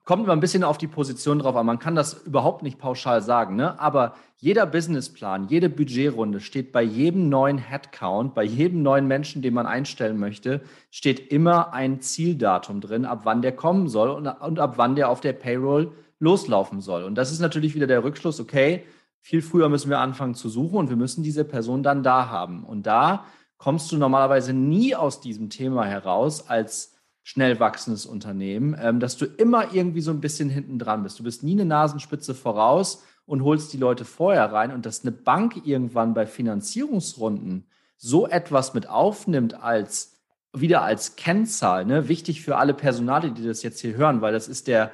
kommt 0.06 0.24
immer 0.24 0.34
ein 0.34 0.40
bisschen 0.40 0.64
auf 0.64 0.78
die 0.78 0.88
Position 0.88 1.40
drauf 1.40 1.56
an. 1.56 1.66
Man 1.66 1.80
kann 1.80 1.96
das 1.96 2.14
überhaupt 2.26 2.64
nicht 2.64 2.80
pauschal 2.80 3.22
sagen, 3.22 3.56
ne? 3.56 3.80
aber 3.80 4.16
jeder 4.38 4.66
Businessplan, 4.66 5.48
jede 5.48 5.70
Budgetrunde 5.70 6.40
steht 6.40 6.72
bei 6.72 6.82
jedem 6.82 7.30
neuen 7.30 7.58
Headcount, 7.58 8.34
bei 8.34 8.44
jedem 8.44 8.84
neuen 8.84 9.08
Menschen, 9.08 9.42
den 9.42 9.54
man 9.54 9.66
einstellen 9.66 10.20
möchte, 10.20 10.62
steht 10.92 11.32
immer 11.32 11.74
ein 11.74 12.02
Zieldatum 12.02 12.82
drin, 12.82 13.06
ab 13.06 13.22
wann 13.24 13.42
der 13.42 13.56
kommen 13.56 13.88
soll 13.88 14.10
und, 14.10 14.28
und 14.28 14.60
ab 14.60 14.74
wann 14.78 14.96
der 14.96 15.10
auf 15.10 15.22
der 15.22 15.34
Payroll 15.34 15.92
loslaufen 16.20 16.82
soll. 16.82 17.04
Und 17.04 17.16
das 17.16 17.32
ist 17.32 17.40
natürlich 17.40 17.76
wieder 17.76 17.88
der 17.88 18.04
Rückschluss, 18.04 18.40
okay, 18.40 18.84
viel 19.20 19.42
früher 19.42 19.70
müssen 19.70 19.90
wir 19.90 20.00
anfangen 20.00 20.36
zu 20.36 20.50
suchen 20.50 20.78
und 20.78 20.90
wir 20.90 20.98
müssen 20.98 21.24
diese 21.24 21.46
Person 21.46 21.82
dann 21.82 22.04
da 22.04 22.30
haben. 22.30 22.64
Und 22.64 22.86
da 22.86 23.26
kommst 23.58 23.92
du 23.92 23.98
normalerweise 23.98 24.54
nie 24.54 24.96
aus 24.96 25.22
diesem 25.22 25.50
Thema 25.50 25.86
heraus 25.86 26.50
als 26.50 26.96
schnell 27.24 27.60
wachsendes 27.60 28.06
Unternehmen, 28.06 28.78
ähm, 28.80 29.00
dass 29.00 29.18
du 29.18 29.26
immer 29.26 29.74
irgendwie 29.74 30.02
so 30.02 30.12
ein 30.12 30.22
bisschen 30.22 30.50
hinten 30.50 30.78
dran 30.78 31.04
bist. 31.04 31.20
Du 31.20 31.24
bist 31.24 31.44
nie 31.44 31.54
eine 31.54 31.66
Nasenspitze 31.66 32.36
voraus 32.36 33.04
und 33.26 33.44
holst 33.44 33.74
die 33.74 33.78
Leute 33.78 34.06
vorher 34.06 34.52
rein 34.52 34.72
und 34.72 34.86
dass 34.86 35.02
eine 35.02 35.12
Bank 35.12 35.66
irgendwann 35.66 36.14
bei 36.14 36.28
Finanzierungsrunden 36.28 37.66
so 37.98 38.28
etwas 38.28 38.74
mit 38.74 38.88
aufnimmt 38.88 39.56
als 39.56 40.16
wieder 40.54 40.84
als 40.84 41.16
Kennzahl, 41.16 41.86
ne? 41.86 42.08
wichtig 42.08 42.42
für 42.42 42.58
alle 42.58 42.74
Personale, 42.74 43.32
die 43.32 43.46
das 43.46 43.64
jetzt 43.64 43.82
hier 43.82 43.96
hören, 43.96 44.22
weil 44.22 44.32
das 44.32 44.48
ist 44.48 44.68
der, 44.68 44.92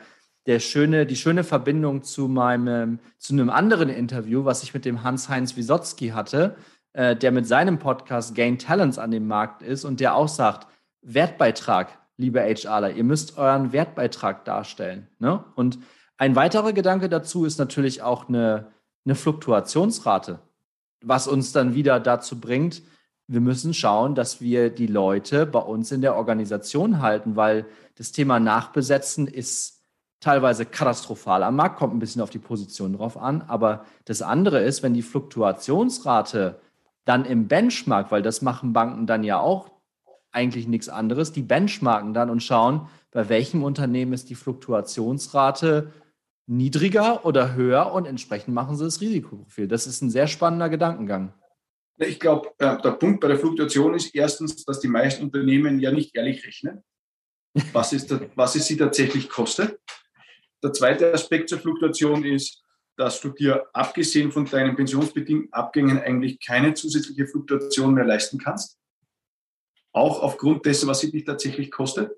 der 0.48 0.60
schöne, 0.60 1.06
die 1.06 1.16
schöne 1.16 1.44
Verbindung 1.44 2.02
zu 2.04 2.28
meinem, 2.28 3.00
zu 3.20 3.34
einem 3.34 3.50
anderen 3.50 3.90
Interview, 3.90 4.44
was 4.46 4.64
ich 4.64 4.74
mit 4.74 4.86
dem 4.86 5.04
Hans-Heinz 5.04 5.56
Wisotzki 5.56 6.10
hatte, 6.10 6.56
äh, 6.94 7.16
der 7.16 7.32
mit 7.32 7.48
seinem 7.48 7.80
Podcast 7.80 8.36
Gain 8.36 8.58
Talents 8.58 8.98
an 8.98 9.12
dem 9.12 9.28
Markt 9.28 9.62
ist 9.62 9.86
und 9.86 10.00
der 10.00 10.16
auch 10.16 10.28
sagt, 10.28 10.68
Wertbeitrag, 11.02 11.98
liebe 12.18 12.42
HRler, 12.42 12.92
ihr 12.92 13.04
müsst 13.04 13.38
euren 13.38 13.72
Wertbeitrag 13.72 14.46
darstellen. 14.46 15.08
Ne? 15.20 15.44
Und 15.56 15.80
ein 16.18 16.36
weiterer 16.36 16.74
Gedanke 16.74 17.10
dazu 17.10 17.46
ist 17.46 17.58
natürlich 17.58 18.02
auch 18.02 18.30
eine, 18.30 18.68
eine 19.06 19.16
Fluktuationsrate, 19.16 20.40
was 21.02 21.28
uns 21.28 21.52
dann 21.52 21.74
wieder 21.74 22.00
dazu 22.00 22.40
bringt, 22.40 22.84
wir 23.32 23.40
müssen 23.40 23.74
schauen, 23.74 24.14
dass 24.14 24.42
wir 24.42 24.70
die 24.70 24.88
Leute 24.88 25.46
bei 25.46 25.60
uns 25.60 25.94
in 25.94 26.02
der 26.02 26.16
Organisation 26.18 27.02
halten, 27.02 27.38
weil 27.38 27.66
das 27.96 28.12
Thema 28.12 28.42
Nachbesetzen 28.42 29.26
ist 29.26 29.80
teilweise 30.20 30.66
katastrophal 30.66 31.42
am 31.44 31.56
Markt, 31.56 31.78
kommt 31.78 31.96
ein 31.96 32.00
bisschen 32.00 32.22
auf 32.22 32.30
die 32.30 32.40
Position 32.40 32.98
drauf 32.98 33.16
an. 33.16 33.42
Aber 33.44 33.86
das 34.04 34.22
andere 34.22 34.62
ist, 34.62 34.84
wenn 34.84 34.94
die 34.94 35.02
Fluktuationsrate 35.02 36.60
dann 37.06 37.26
im 37.26 37.48
Benchmark, 37.48 38.12
weil 38.12 38.22
das 38.22 38.42
machen 38.42 38.74
Banken 38.74 39.08
dann 39.08 39.24
ja 39.24 39.40
auch 39.40 39.72
eigentlich 40.32 40.68
nichts 40.68 40.90
anderes, 40.90 41.32
die 41.32 41.42
benchmarken 41.42 42.14
dann 42.14 42.30
und 42.30 42.42
schauen, 42.42 42.88
bei 43.12 43.28
welchem 43.28 43.64
Unternehmen 43.64 44.14
ist 44.14 44.30
die 44.30 44.36
Fluktuationsrate 44.36 45.92
niedriger 46.48 47.26
oder 47.26 47.54
höher 47.54 47.92
und 47.94 48.06
entsprechend 48.06 48.54
machen 48.54 48.76
sie 48.76 48.86
das 48.86 49.02
Risikoprofil. 49.02 49.68
Das 49.68 49.88
ist 49.88 50.02
ein 50.02 50.10
sehr 50.10 50.28
spannender 50.28 50.70
Gedankengang. 50.70 51.34
Ich 51.98 52.20
glaube, 52.20 52.52
äh, 52.58 52.82
der 52.82 52.92
Punkt 52.92 53.20
bei 53.20 53.28
der 53.28 53.38
Fluktuation 53.38 53.94
ist 53.94 54.16
erstens, 54.16 54.64
dass 54.66 54.80
die 54.80 54.88
meisten 54.88 55.24
Unternehmen 55.24 55.80
ja 55.80 55.92
nicht 55.92 56.16
ehrlich 56.16 56.46
rechnen, 56.46 56.84
was 57.74 57.94
es, 57.94 58.08
was 58.36 58.56
es 58.56 58.66
sie 58.66 58.78
tatsächlich 58.78 59.30
kostet. 59.30 59.80
Der 60.64 60.74
zweite 60.74 61.14
Aspekt 61.14 61.50
zur 61.50 61.60
Fluktuation 61.60 62.24
ist, 62.24 62.64
dass 63.02 63.20
du 63.20 63.30
dir 63.30 63.66
abgesehen 63.74 64.32
von 64.32 64.46
deinen 64.46 64.76
pensionsbedingten 64.76 65.52
Abgängen 65.52 66.00
eigentlich 66.00 66.40
keine 66.40 66.76
zusätzliche 66.76 67.26
Fluktuation 67.26 67.96
mehr 67.96 68.06
leisten 68.06 68.38
kannst. 68.38 68.78
Auch 69.92 70.22
aufgrund 70.22 70.68
dessen, 70.68 70.88
was 70.88 71.00
sie 71.00 71.12
dich 71.12 71.26
tatsächlich 71.26 71.72
kostet. 71.72 72.12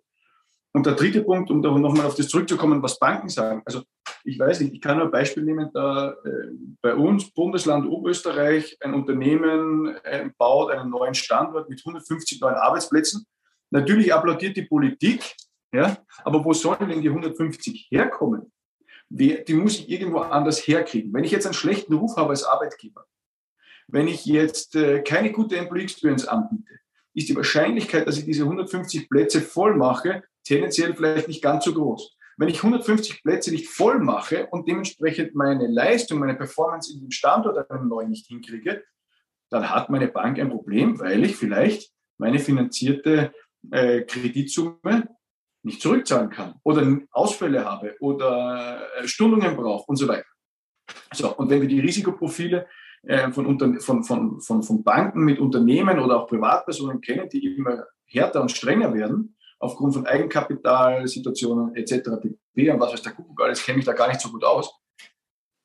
Und 0.73 0.85
der 0.85 0.95
dritte 0.95 1.23
Punkt, 1.23 1.49
um 1.49 1.61
nochmal 1.61 2.05
auf 2.05 2.15
das 2.15 2.27
zurückzukommen, 2.27 2.83
was 2.83 2.99
Banken 2.99 3.29
sagen. 3.29 3.61
Also 3.63 3.83
ich 4.25 4.37
weiß 4.37 4.59
nicht, 4.59 4.73
ich 4.73 4.81
kann 4.81 4.97
nur 4.97 5.05
ein 5.05 5.11
Beispiel 5.11 5.43
nehmen, 5.43 5.69
da 5.73 6.11
äh, 6.25 6.49
bei 6.81 6.95
uns, 6.95 7.31
Bundesland 7.31 7.87
Oberösterreich, 7.87 8.77
ein 8.81 8.93
Unternehmen 8.93 9.95
äh, 10.03 10.29
baut 10.37 10.71
einen 10.71 10.89
neuen 10.89 11.13
Standort 11.13 11.69
mit 11.69 11.79
150 11.79 12.41
neuen 12.41 12.55
Arbeitsplätzen. 12.55 13.25
Natürlich 13.69 14.13
applaudiert 14.13 14.57
die 14.57 14.63
Politik, 14.63 15.23
ja, 15.71 15.97
aber 16.25 16.43
wo 16.43 16.51
sollen 16.51 16.89
denn 16.89 17.01
die 17.01 17.09
150 17.09 17.87
herkommen? 17.89 18.52
Die, 19.15 19.53
muss 19.53 19.79
ich 19.79 19.89
irgendwo 19.89 20.19
anders 20.19 20.67
herkriegen. 20.67 21.13
Wenn 21.13 21.23
ich 21.23 21.31
jetzt 21.31 21.45
einen 21.45 21.53
schlechten 21.53 21.93
Ruf 21.93 22.17
habe 22.17 22.31
als 22.31 22.43
Arbeitgeber, 22.43 23.05
wenn 23.87 24.07
ich 24.07 24.25
jetzt 24.25 24.75
äh, 24.75 25.01
keine 25.01 25.31
gute 25.31 25.55
Employee 25.55 25.83
Experience 25.83 26.27
anbiete, 26.27 26.79
ist 27.13 27.29
die 27.29 27.35
Wahrscheinlichkeit, 27.35 28.07
dass 28.07 28.17
ich 28.17 28.25
diese 28.25 28.43
150 28.43 29.07
Plätze 29.09 29.41
voll 29.41 29.75
mache, 29.75 30.23
tendenziell 30.43 30.95
vielleicht 30.95 31.27
nicht 31.27 31.43
ganz 31.43 31.65
so 31.65 31.73
groß. 31.75 32.17
Wenn 32.37 32.49
ich 32.49 32.57
150 32.57 33.21
Plätze 33.21 33.51
nicht 33.51 33.67
voll 33.67 33.99
mache 33.99 34.47
und 34.47 34.67
dementsprechend 34.67 35.35
meine 35.35 35.67
Leistung, 35.67 36.17
meine 36.17 36.33
Performance 36.33 36.91
in 36.91 37.01
dem 37.01 37.11
Standort 37.11 37.69
einen 37.69 37.87
neuen 37.87 38.09
nicht 38.09 38.25
hinkriege, 38.25 38.83
dann 39.51 39.69
hat 39.69 39.91
meine 39.91 40.07
Bank 40.07 40.39
ein 40.39 40.49
Problem, 40.49 40.99
weil 40.99 41.23
ich 41.23 41.35
vielleicht 41.35 41.91
meine 42.17 42.39
finanzierte 42.39 43.31
äh, 43.69 44.01
Kreditsumme 44.01 45.07
nicht 45.63 45.81
zurückzahlen 45.81 46.29
kann 46.29 46.55
oder 46.63 46.85
Ausfälle 47.11 47.65
habe 47.65 47.95
oder 47.99 48.81
äh, 48.97 49.07
Stundungen 49.07 49.55
brauche 49.55 49.85
und 49.87 49.95
so 49.95 50.07
weiter. 50.07 50.27
So, 51.13 51.35
und 51.35 51.49
wenn 51.49 51.61
wir 51.61 51.67
die 51.67 51.79
Risikoprofile 51.79 52.67
äh, 53.03 53.31
von, 53.31 53.57
von, 53.79 54.03
von, 54.03 54.41
von, 54.41 54.63
von 54.63 54.83
Banken 54.83 55.23
mit 55.23 55.39
Unternehmen 55.39 55.99
oder 55.99 56.21
auch 56.21 56.27
Privatpersonen 56.27 57.01
kennen, 57.01 57.29
die 57.29 57.55
immer 57.55 57.85
härter 58.05 58.41
und 58.41 58.51
strenger 58.51 58.93
werden, 58.93 59.35
aufgrund 59.59 59.93
von 59.93 60.05
Eigenkapitalsituationen 60.05 61.75
etc. 61.75 62.09
pp. 62.21 62.71
und 62.71 62.79
was 62.79 62.93
weiß 62.93 63.01
der 63.01 63.13
Kuckuck 63.13 63.41
alles, 63.41 63.63
kenne 63.63 63.79
ich 63.79 63.85
da 63.85 63.93
gar 63.93 64.09
nicht 64.09 64.21
so 64.21 64.29
gut 64.29 64.43
aus, 64.43 64.73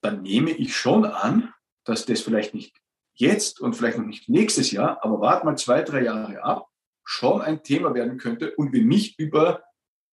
dann 0.01 0.23
nehme 0.23 0.51
ich 0.51 0.77
schon 0.77 1.05
an, 1.05 1.53
dass 1.85 2.07
das 2.07 2.21
vielleicht 2.21 2.55
nicht 2.55 2.77
jetzt 3.15 3.61
und 3.61 3.75
vielleicht 3.75 3.99
noch 3.99 4.07
nicht 4.07 4.29
nächstes 4.29 4.71
Jahr, 4.71 5.03
aber 5.03 5.21
warte 5.21 5.45
mal 5.45 5.59
zwei, 5.59 5.83
drei 5.83 6.05
Jahre 6.05 6.43
ab, 6.45 6.69
schon 7.05 7.41
ein 7.41 7.63
Thema 7.63 7.95
werden 7.95 8.19
könnte 8.19 8.55
und 8.55 8.73
wir 8.73 8.85
nicht 8.85 9.19
über 9.19 9.65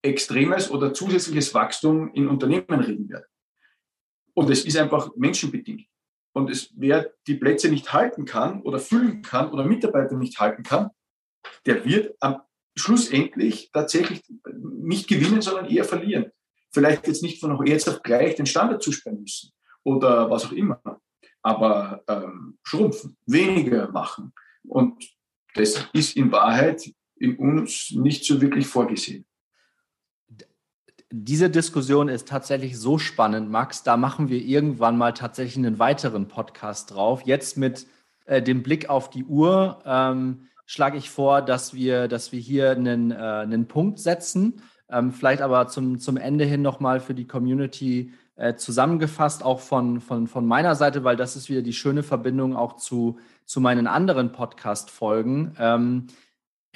extremes 0.06 0.70
oder 0.70 0.94
zusätzliches 0.94 1.54
Wachstum 1.54 2.12
in 2.14 2.28
Unternehmen 2.28 2.80
reden 2.80 3.08
werden. 3.08 3.26
Und 4.34 4.50
es 4.50 4.64
ist 4.64 4.76
einfach 4.76 5.10
menschenbedingt. 5.16 5.86
Und 6.32 6.50
es, 6.50 6.70
wer 6.76 7.12
die 7.26 7.36
Plätze 7.36 7.70
nicht 7.70 7.92
halten 7.92 8.26
kann 8.26 8.60
oder 8.62 8.78
füllen 8.78 9.22
kann 9.22 9.50
oder 9.50 9.64
Mitarbeiter 9.64 10.16
nicht 10.16 10.38
halten 10.38 10.62
kann, 10.62 10.90
der 11.64 11.84
wird 11.84 12.14
am 12.20 12.42
schlussendlich 12.76 13.70
tatsächlich 13.72 14.22
nicht 14.54 15.08
gewinnen, 15.08 15.40
sondern 15.40 15.66
eher 15.66 15.84
verlieren. 15.84 16.30
Vielleicht 16.72 17.06
jetzt 17.06 17.22
nicht 17.22 17.40
von 17.40 17.66
jetzt 17.66 17.88
auf 17.88 18.02
gleich 18.02 18.34
den 18.34 18.44
Standard 18.44 18.82
zusperren 18.82 19.22
müssen 19.22 19.50
oder 19.82 20.30
was 20.30 20.44
auch 20.44 20.52
immer, 20.52 20.82
aber 21.40 22.04
ähm, 22.06 22.58
schrumpfen, 22.62 23.16
weniger 23.24 23.90
machen. 23.90 24.34
Und 24.64 25.02
das 25.54 25.88
ist 25.94 26.16
in 26.16 26.30
Wahrheit 26.30 26.92
in 27.18 27.36
uns 27.36 27.92
nicht 27.92 28.24
so 28.24 28.40
wirklich 28.40 28.66
vorgesehen. 28.66 29.24
Diese 31.12 31.50
Diskussion 31.50 32.08
ist 32.08 32.26
tatsächlich 32.28 32.78
so 32.78 32.98
spannend, 32.98 33.48
Max. 33.48 33.84
Da 33.84 33.96
machen 33.96 34.28
wir 34.28 34.40
irgendwann 34.42 34.98
mal 34.98 35.12
tatsächlich 35.12 35.56
einen 35.56 35.78
weiteren 35.78 36.26
Podcast 36.26 36.92
drauf. 36.92 37.22
Jetzt 37.24 37.56
mit 37.56 37.86
äh, 38.24 38.42
dem 38.42 38.62
Blick 38.64 38.90
auf 38.90 39.08
die 39.08 39.24
Uhr. 39.24 39.78
Ähm, 39.86 40.48
schlage 40.66 40.98
ich 40.98 41.10
vor, 41.10 41.42
dass 41.42 41.74
wir, 41.74 42.08
dass 42.08 42.32
wir 42.32 42.40
hier 42.40 42.72
einen, 42.72 43.12
äh, 43.12 43.14
einen 43.14 43.68
Punkt 43.68 44.00
setzen. 44.00 44.62
Ähm, 44.90 45.12
vielleicht 45.12 45.42
aber 45.42 45.68
zum, 45.68 46.00
zum 46.00 46.16
Ende 46.16 46.44
hin 46.44 46.62
nochmal 46.62 46.98
für 46.98 47.14
die 47.14 47.26
Community 47.26 48.12
äh, 48.34 48.54
zusammengefasst, 48.56 49.44
auch 49.44 49.60
von, 49.60 50.00
von, 50.00 50.26
von 50.26 50.44
meiner 50.44 50.74
Seite, 50.74 51.04
weil 51.04 51.16
das 51.16 51.36
ist 51.36 51.48
wieder 51.48 51.62
die 51.62 51.72
schöne 51.72 52.02
Verbindung 52.02 52.56
auch 52.56 52.76
zu, 52.76 53.18
zu 53.44 53.60
meinen 53.60 53.86
anderen 53.86 54.32
Podcast-Folgen. 54.32 55.54
Ähm, 55.58 56.08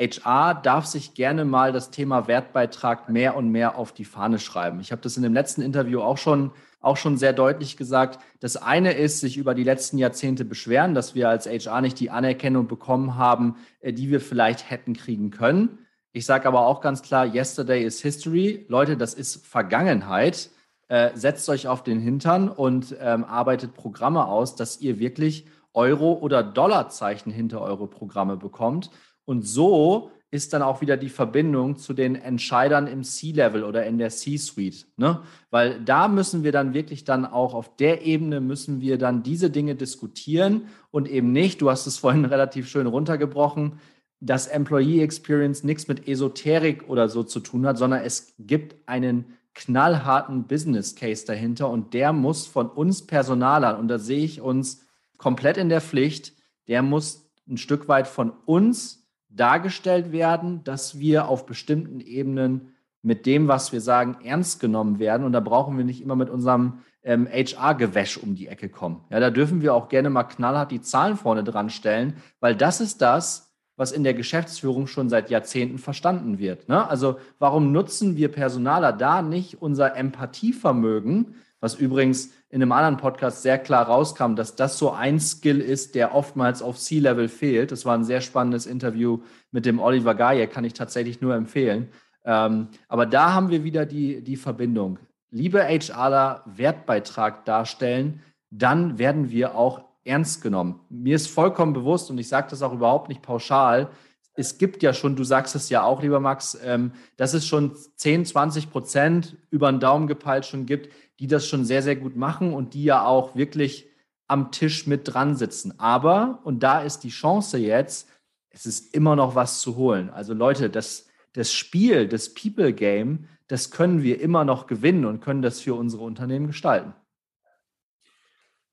HR 0.01 0.55
darf 0.55 0.87
sich 0.87 1.15
gerne 1.15 1.45
mal 1.45 1.73
das 1.73 1.91
Thema 1.91 2.27
Wertbeitrag 2.27 3.11
mehr 3.11 3.37
und 3.37 3.51
mehr 3.51 3.77
auf 3.77 3.93
die 3.93 4.07
Fahne 4.07 4.39
schreiben. 4.39 4.81
Ich 4.81 4.93
habe 4.93 5.03
das 5.03 5.17
in 5.17 5.23
dem 5.23 5.35
letzten 5.35 5.61
Interview 5.61 6.01
auch 6.01 6.19
schon 6.19 6.53
auch 6.81 6.97
schon 6.97 7.19
sehr 7.19 7.33
deutlich 7.33 7.77
gesagt. 7.77 8.21
Das 8.41 8.57
eine 8.57 8.93
ist, 8.93 9.21
sich 9.21 9.37
über 9.37 9.55
die 9.55 9.65
letzten 9.65 9.99
Jahrzehnte 9.99 10.45
beschweren, 10.45 10.95
dass 10.95 11.15
wir 11.15 11.29
als 11.29 11.47
HR 11.47 11.83
nicht 11.83 12.01
die 12.01 12.11
Anerkennung 12.11 12.67
bekommen 12.69 13.17
haben, 13.17 13.57
äh, 13.81 13.93
die 13.93 14.11
wir 14.11 14.21
vielleicht 14.21 14.71
hätten 14.71 14.95
kriegen 14.95 15.31
können. 15.31 15.81
Ich 16.13 16.27
sage 16.27 16.49
aber 16.49 16.67
auch 16.67 16.81
ganz 16.81 17.03
klar, 17.03 17.27
yesterday 17.27 17.85
is 17.85 18.01
history. 18.01 18.65
Leute, 18.69 18.97
das 18.97 19.15
ist 19.15 19.47
Vergangenheit. 19.47 20.51
Äh, 20.89 21.11
setzt 21.15 21.49
euch 21.49 21.69
auf 21.69 21.85
den 21.85 22.01
Hintern 22.01 22.49
und 22.49 22.97
ähm, 22.99 23.25
arbeitet 23.25 23.75
Programme 23.75 24.27
aus, 24.27 24.57
dass 24.57 24.81
ihr 24.81 24.99
wirklich 24.99 25.47
Euro- 25.73 26.15
oder 26.15 26.43
Dollarzeichen 26.43 27.31
hinter 27.31 27.61
eure 27.61 27.87
Programme 27.87 28.37
bekommt. 28.37 28.91
Und 29.25 29.47
so 29.47 30.11
ist 30.31 30.53
dann 30.53 30.63
auch 30.63 30.81
wieder 30.81 30.97
die 30.97 31.09
Verbindung 31.09 31.77
zu 31.77 31.93
den 31.93 32.15
Entscheidern 32.15 32.87
im 32.87 33.03
C-Level 33.03 33.65
oder 33.65 33.85
in 33.85 33.99
der 33.99 34.11
C-Suite. 34.11 34.87
Ne? 34.97 35.23
Weil 35.51 35.81
da 35.81 36.07
müssen 36.07 36.45
wir 36.45 36.53
dann 36.53 36.73
wirklich 36.73 37.05
dann 37.05 37.27
auch 37.27 37.53
auf 37.53 37.77
der 37.77 38.07
Ebene 38.07 38.41
müssen 38.41 38.81
wir 38.81 38.97
dann 38.97 39.23
diese 39.25 39.51
Dinge 39.51 39.75
diskutieren 39.75 40.69
und 40.93 41.09
eben 41.09 41.33
nicht, 41.33 41.61
du 41.61 41.71
hast 41.71 41.87
es 41.87 41.97
vorhin 41.99 42.25
relativ 42.25 42.69
schön 42.69 42.87
runtergebrochen, 42.87 43.81
dass 44.21 44.47
Employee 44.47 45.03
Experience 45.03 45.65
nichts 45.65 45.89
mit 45.89 46.07
Esoterik 46.07 46.89
oder 46.89 47.09
so 47.09 47.25
zu 47.25 47.41
tun 47.41 47.67
hat, 47.67 47.79
sondern 47.79 48.03
es 48.03 48.35
gibt 48.39 48.77
einen 48.87 49.37
knallharten 49.55 50.47
Business 50.47 50.95
Case 50.95 51.27
dahinter 51.27 51.69
und 51.71 51.95
der 51.95 52.13
muss 52.13 52.47
von 52.47 52.69
uns 52.69 53.07
Personalern, 53.07 53.77
und 53.81 53.89
da 53.89 53.99
sehe 53.99 54.25
ich 54.25 54.41
uns 54.41 54.87
komplett 55.17 55.57
in 55.57 55.69
der 55.69 55.81
Pflicht, 55.81 56.35
der 56.69 56.83
muss 56.83 57.31
ein 57.49 57.57
Stück 57.57 57.89
weit 57.89 58.07
von 58.07 58.33
uns 58.47 59.00
dargestellt 59.31 60.13
werden, 60.13 60.63
dass 60.65 60.99
wir 60.99 61.29
auf 61.29 61.47
bestimmten 61.47 62.01
Ebenen 62.01 62.75
mit 63.03 63.27
dem, 63.27 63.49
was 63.49 63.73
wir 63.73 63.81
sagen, 63.81 64.19
ernst 64.25 64.61
genommen 64.61 64.99
werden. 64.99 65.25
Und 65.25 65.33
da 65.33 65.41
brauchen 65.41 65.79
wir 65.79 65.85
nicht 65.85 66.03
immer 66.03 66.17
mit 66.17 66.29
unserem 66.29 66.81
ähm, 67.03 67.27
HR-Gewäsch 67.27 68.19
um 68.19 68.35
die 68.35 68.49
Ecke 68.49 68.69
kommen. 68.69 69.05
Ja, 69.11 69.21
da 69.21 69.31
dürfen 69.31 69.63
wir 69.63 69.75
auch 69.75 69.89
gerne 69.89 70.11
mal 70.11 70.25
knallhart 70.25 70.71
die 70.71 70.83
Zahlen 70.83 71.17
vorne 71.17 71.45
dran 71.45 71.71
stellen, 71.71 72.15
weil 72.41 72.55
das 72.55 72.81
ist 72.81 73.01
das, 73.01 73.51
was 73.77 73.93
in 73.93 74.05
der 74.05 74.13
Geschäftsführung 74.13 74.87
schon 74.87 75.09
seit 75.09 75.31
Jahrzehnten 75.31 75.79
verstanden 75.79 76.39
wird. 76.39 76.69
Ne? 76.69 76.87
Also 76.87 77.19
warum 77.39 77.73
nutzen 77.73 78.17
wir 78.17 78.31
Personaler 78.31 78.93
da 78.93 79.23
nicht 79.23 79.63
unser 79.63 79.97
Empathievermögen, 79.97 81.37
was 81.61 81.75
übrigens 81.75 82.31
in 82.49 82.63
einem 82.63 82.73
anderen 82.73 82.97
Podcast 82.97 83.43
sehr 83.43 83.59
klar 83.59 83.87
rauskam, 83.87 84.35
dass 84.35 84.57
das 84.57 84.79
so 84.79 84.91
ein 84.91 85.21
Skill 85.21 85.61
ist, 85.61 85.95
der 85.95 86.15
oftmals 86.15 86.63
auf 86.63 86.79
C-Level 86.79 87.29
fehlt. 87.29 87.71
Das 87.71 87.85
war 87.85 87.97
ein 87.97 88.05
sehr 88.05 88.21
spannendes 88.21 88.67
Interview 88.67 89.21
mit 89.53 89.67
dem 89.67 89.79
Oliver 89.79 90.15
Gaye, 90.15 90.47
kann 90.47 90.65
ich 90.65 90.73
tatsächlich 90.73 91.21
nur 91.21 91.35
empfehlen. 91.35 91.89
Ähm, 92.25 92.69
aber 92.89 93.07
da 93.07 93.33
haben 93.33 93.51
wir 93.51 93.65
wieder 93.65 93.87
die, 93.87 94.23
die 94.23 94.37
Verbindung. 94.37 94.99
Liebe 95.31 95.63
HRler, 95.63 96.43
Wertbeitrag 96.47 97.45
darstellen, 97.45 98.21
dann 98.51 98.99
werden 98.99 99.31
wir 99.31 99.55
auch 99.55 99.85
ernst 100.05 100.43
genommen. 100.43 100.81
Mir 100.89 101.15
ist 101.15 101.29
vollkommen 101.29 101.73
bewusst, 101.73 102.11
und 102.11 102.19
ich 102.19 102.29
sage 102.29 102.49
das 102.51 102.63
auch 102.63 102.73
überhaupt 102.73 103.09
nicht 103.09 103.23
pauschal, 103.23 103.91
es 104.35 104.59
gibt 104.59 104.83
ja 104.83 104.93
schon, 104.95 105.17
du 105.17 105.25
sagst 105.25 105.55
es 105.55 105.69
ja 105.69 105.83
auch, 105.83 106.03
lieber 106.03 106.21
Max, 106.21 106.59
ähm, 106.65 106.93
dass 107.17 107.35
es 107.35 107.47
schon 107.47 107.77
10, 107.97 108.25
20 108.25 108.71
Prozent 108.71 109.37
über 109.51 109.71
den 109.71 109.81
Daumen 109.81 110.07
gepeilt 110.07 110.47
schon 110.47 110.67
gibt, 110.67 110.93
die 111.19 111.27
das 111.27 111.47
schon 111.47 111.65
sehr, 111.65 111.83
sehr 111.83 111.97
gut 111.97 112.17
machen 112.17 112.55
und 112.55 112.75
die 112.75 112.85
ja 112.85 113.05
auch 113.05 113.37
wirklich 113.37 113.89
am 114.27 114.53
Tisch 114.53 114.87
mit 114.87 115.13
dran 115.13 115.35
sitzen. 115.37 115.79
Aber, 115.79 116.41
und 116.45 116.63
da 116.63 116.81
ist 116.81 117.01
die 117.01 117.11
Chance 117.11 117.59
jetzt, 117.59 118.09
es 118.51 118.67
ist 118.67 118.95
immer 118.95 119.17
noch 119.17 119.35
was 119.35 119.61
zu 119.61 119.77
holen. 119.77 120.11
Also 120.11 120.35
Leute, 120.35 120.71
das, 120.71 121.09
das 121.33 121.53
Spiel, 121.53 122.09
das 122.09 122.33
People 122.33 122.73
Game, 122.73 123.29
das 123.49 123.71
können 123.71 124.03
wir 124.03 124.21
immer 124.21 124.45
noch 124.45 124.67
gewinnen 124.67 125.05
und 125.05 125.21
können 125.21 125.43
das 125.43 125.61
für 125.61 125.75
unsere 125.75 126.05
Unternehmen 126.05 126.47
gestalten. 126.47 126.95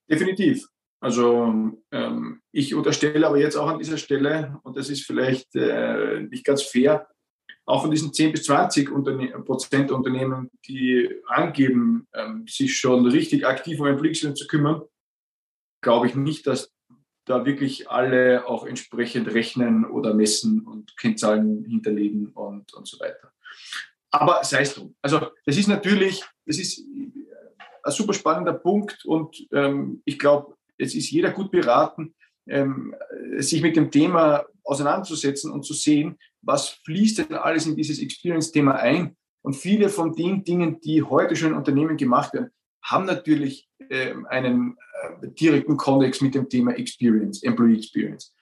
Definitiv. 0.09 0.67
Also 0.99 1.73
ähm, 1.91 2.41
ich 2.51 2.73
unterstelle 2.73 3.27
aber 3.27 3.37
jetzt 3.37 3.55
auch 3.55 3.67
an 3.67 3.79
dieser 3.79 3.97
Stelle, 3.97 4.59
und 4.63 4.77
das 4.77 4.89
ist 4.89 5.05
vielleicht 5.05 5.55
äh, 5.55 6.21
nicht 6.21 6.43
ganz 6.43 6.63
fair, 6.63 7.07
auch 7.65 7.81
von 7.81 7.91
diesen 7.91 8.13
10 8.13 8.31
bis 8.31 8.43
20 8.45 8.89
Unterne 8.91 9.27
Prozent 9.43 9.91
Unternehmen, 9.91 10.49
die 10.67 11.09
angeben, 11.27 12.07
ähm, 12.13 12.45
sich 12.47 12.77
schon 12.77 13.05
richtig 13.05 13.45
aktiv 13.45 13.79
um 13.79 13.87
Employee 13.87 14.13
zu 14.13 14.47
kümmern, 14.47 14.81
glaube 15.81 16.07
ich 16.07 16.15
nicht, 16.15 16.47
dass 16.47 16.71
da 17.25 17.45
wirklich 17.45 17.89
alle 17.89 18.47
auch 18.47 18.65
entsprechend 18.65 19.27
rechnen 19.33 19.85
oder 19.85 20.13
messen 20.13 20.61
und 20.61 20.95
Kennzahlen 20.97 21.65
hinterlegen 21.65 22.27
und, 22.29 22.73
und 22.73 22.87
so 22.87 22.99
weiter. 22.99 23.33
Aber 24.11 24.43
sei 24.43 24.61
es 24.61 24.73
drum. 24.73 24.95
Also 25.01 25.31
das 25.45 25.57
ist 25.57 25.67
natürlich, 25.67 26.23
das 26.45 26.57
ist 26.57 26.79
ein 26.79 27.91
super 27.91 28.13
spannender 28.13 28.53
Punkt 28.53 29.03
und 29.05 29.45
ähm, 29.51 30.01
ich 30.05 30.17
glaube, 30.17 30.56
es 30.77 30.95
ist 30.95 31.09
jeder 31.11 31.31
gut 31.31 31.51
beraten, 31.51 32.15
ähm, 32.47 32.95
sich 33.37 33.61
mit 33.61 33.75
dem 33.75 33.91
Thema 33.91 34.45
auseinanderzusetzen 34.63 35.51
und 35.51 35.63
zu 35.63 35.73
sehen, 35.73 36.17
was 36.41 36.69
fließt 36.85 37.19
denn 37.19 37.35
alles 37.35 37.65
in 37.65 37.75
dieses 37.75 37.99
Experience-Thema 37.99 38.75
ein. 38.75 39.15
Und 39.41 39.55
viele 39.55 39.89
von 39.89 40.13
den 40.13 40.43
Dingen, 40.43 40.79
die 40.81 41.03
heute 41.03 41.35
schon 41.35 41.51
in 41.51 41.57
Unternehmen 41.57 41.97
gemacht 41.97 42.33
werden, 42.33 42.49
haben 42.83 43.05
natürlich 43.05 43.67
ähm, 43.89 44.25
einen 44.27 44.77
äh, 45.01 45.27
direkten 45.29 45.77
Kontext 45.77 46.21
mit 46.21 46.35
dem 46.35 46.49
Thema 46.49 46.71
Experience, 46.77 47.43
Employee 47.43 47.77
Experience. 47.77 48.33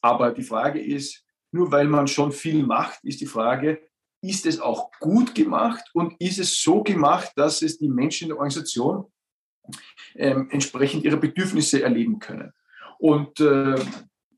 Aber 0.00 0.32
die 0.32 0.42
Frage 0.42 0.80
ist, 0.80 1.24
nur 1.52 1.70
weil 1.70 1.86
man 1.86 2.08
schon 2.08 2.32
viel 2.32 2.64
macht, 2.64 3.04
ist 3.04 3.20
die 3.20 3.26
Frage, 3.26 3.80
ist 4.22 4.46
es 4.46 4.60
auch 4.60 4.90
gut 5.00 5.34
gemacht 5.34 5.84
und 5.94 6.14
ist 6.20 6.38
es 6.38 6.62
so 6.62 6.82
gemacht, 6.82 7.32
dass 7.36 7.62
es 7.62 7.78
die 7.78 7.88
Menschen 7.88 8.24
in 8.24 8.28
der 8.28 8.36
Organisation 8.38 9.11
ähm, 10.14 10.48
entsprechend 10.50 11.04
ihre 11.04 11.16
Bedürfnisse 11.16 11.82
erleben 11.82 12.18
können. 12.18 12.52
Und 12.98 13.40
äh, 13.40 13.76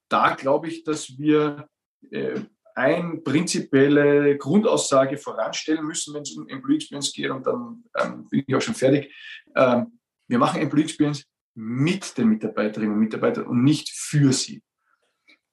da 0.09 0.35
glaube 0.35 0.69
ich, 0.69 0.85
dass 0.85 1.19
wir 1.19 1.69
äh, 2.11 2.41
eine 2.75 3.19
prinzipielle 3.19 4.37
Grundaussage 4.37 5.17
voranstellen 5.17 5.85
müssen, 5.87 6.15
wenn 6.15 6.23
es 6.23 6.33
um 6.33 6.49
Employee 6.49 6.77
Experience 6.77 7.13
geht. 7.13 7.31
Und 7.31 7.47
dann 7.47 7.85
ähm, 7.97 8.29
bin 8.29 8.45
ich 8.47 8.55
auch 8.55 8.61
schon 8.61 8.75
fertig. 8.75 9.15
Ähm, 9.55 9.99
wir 10.27 10.39
machen 10.39 10.61
Employee 10.61 10.85
Experience 10.85 11.25
mit 11.55 12.17
den 12.19 12.29
Mitarbeiterinnen 12.29 12.95
und 12.95 13.01
Mitarbeitern 13.01 13.47
und 13.47 13.63
nicht 13.63 13.91
für 13.91 14.33
sie. 14.33 14.63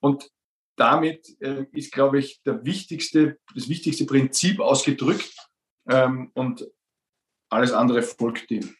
Und 0.00 0.28
damit 0.76 1.28
äh, 1.40 1.66
ist, 1.72 1.92
glaube 1.92 2.18
ich, 2.18 2.42
der 2.42 2.64
wichtigste, 2.64 3.38
das 3.54 3.68
wichtigste 3.68 4.04
Prinzip 4.04 4.58
ausgedrückt. 4.58 5.32
Ähm, 5.88 6.30
und 6.34 6.66
alles 7.50 7.72
andere 7.72 8.02
folgt 8.02 8.50
dem. 8.50 8.74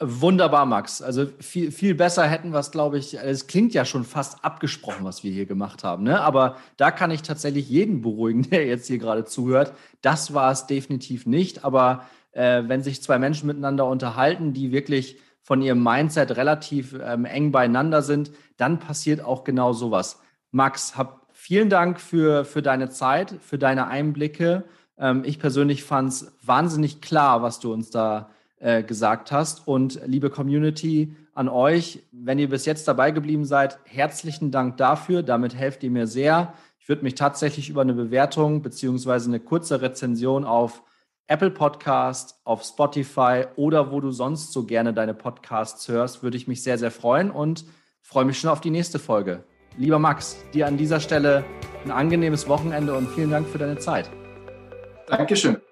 Wunderbar, 0.00 0.66
Max. 0.66 1.00
Also 1.02 1.26
viel, 1.38 1.70
viel 1.70 1.94
besser 1.94 2.26
hätten 2.26 2.52
wir 2.52 2.58
es, 2.58 2.72
glaube 2.72 2.98
ich, 2.98 3.16
es 3.16 3.46
klingt 3.46 3.74
ja 3.74 3.84
schon 3.84 4.04
fast 4.04 4.44
abgesprochen, 4.44 5.04
was 5.04 5.22
wir 5.22 5.30
hier 5.30 5.46
gemacht 5.46 5.84
haben. 5.84 6.02
Ne? 6.02 6.20
Aber 6.20 6.56
da 6.76 6.90
kann 6.90 7.12
ich 7.12 7.22
tatsächlich 7.22 7.68
jeden 7.68 8.02
beruhigen, 8.02 8.42
der 8.50 8.66
jetzt 8.66 8.88
hier 8.88 8.98
gerade 8.98 9.24
zuhört. 9.24 9.72
Das 10.02 10.34
war 10.34 10.50
es 10.50 10.66
definitiv 10.66 11.26
nicht. 11.26 11.64
Aber 11.64 12.04
äh, 12.32 12.64
wenn 12.66 12.82
sich 12.82 13.02
zwei 13.02 13.20
Menschen 13.20 13.46
miteinander 13.46 13.86
unterhalten, 13.86 14.52
die 14.52 14.72
wirklich 14.72 15.18
von 15.42 15.62
ihrem 15.62 15.82
Mindset 15.82 16.36
relativ 16.36 16.96
ähm, 17.00 17.24
eng 17.24 17.52
beieinander 17.52 18.02
sind, 18.02 18.32
dann 18.56 18.80
passiert 18.80 19.20
auch 19.22 19.44
genau 19.44 19.72
sowas. 19.72 20.20
Max, 20.50 20.96
hab 20.96 21.28
vielen 21.32 21.70
Dank 21.70 22.00
für, 22.00 22.44
für 22.44 22.62
deine 22.62 22.90
Zeit, 22.90 23.36
für 23.40 23.58
deine 23.58 23.86
Einblicke. 23.86 24.64
Ähm, 24.98 25.22
ich 25.24 25.38
persönlich 25.38 25.84
fand 25.84 26.08
es 26.10 26.32
wahnsinnig 26.42 27.00
klar, 27.00 27.42
was 27.42 27.60
du 27.60 27.72
uns 27.72 27.90
da 27.90 28.30
äh, 28.64 28.82
gesagt 28.82 29.30
hast. 29.30 29.68
Und 29.68 30.00
liebe 30.06 30.30
Community, 30.30 31.14
an 31.34 31.50
euch, 31.50 32.02
wenn 32.12 32.38
ihr 32.38 32.48
bis 32.48 32.64
jetzt 32.64 32.88
dabei 32.88 33.10
geblieben 33.10 33.44
seid, 33.44 33.78
herzlichen 33.84 34.50
Dank 34.50 34.78
dafür. 34.78 35.22
Damit 35.22 35.54
helft 35.54 35.82
ihr 35.82 35.90
mir 35.90 36.06
sehr. 36.06 36.54
Ich 36.78 36.88
würde 36.88 37.02
mich 37.02 37.14
tatsächlich 37.14 37.68
über 37.68 37.82
eine 37.82 37.92
Bewertung 37.92 38.62
beziehungsweise 38.62 39.28
eine 39.28 39.38
kurze 39.38 39.82
Rezension 39.82 40.44
auf 40.46 40.82
Apple 41.26 41.50
Podcast, 41.50 42.40
auf 42.44 42.62
Spotify 42.62 43.44
oder 43.56 43.92
wo 43.92 44.00
du 44.00 44.10
sonst 44.10 44.52
so 44.52 44.64
gerne 44.64 44.94
deine 44.94 45.12
Podcasts 45.12 45.86
hörst, 45.88 46.22
würde 46.22 46.38
ich 46.38 46.48
mich 46.48 46.62
sehr, 46.62 46.78
sehr 46.78 46.90
freuen 46.90 47.30
und 47.30 47.66
freue 48.00 48.24
mich 48.24 48.38
schon 48.38 48.48
auf 48.48 48.62
die 48.62 48.70
nächste 48.70 48.98
Folge. 48.98 49.44
Lieber 49.76 49.98
Max, 49.98 50.36
dir 50.54 50.66
an 50.66 50.78
dieser 50.78 51.00
Stelle 51.00 51.44
ein 51.84 51.90
angenehmes 51.90 52.48
Wochenende 52.48 52.94
und 52.94 53.10
vielen 53.10 53.30
Dank 53.30 53.46
für 53.46 53.58
deine 53.58 53.78
Zeit. 53.78 54.08
Dankeschön. 55.06 55.63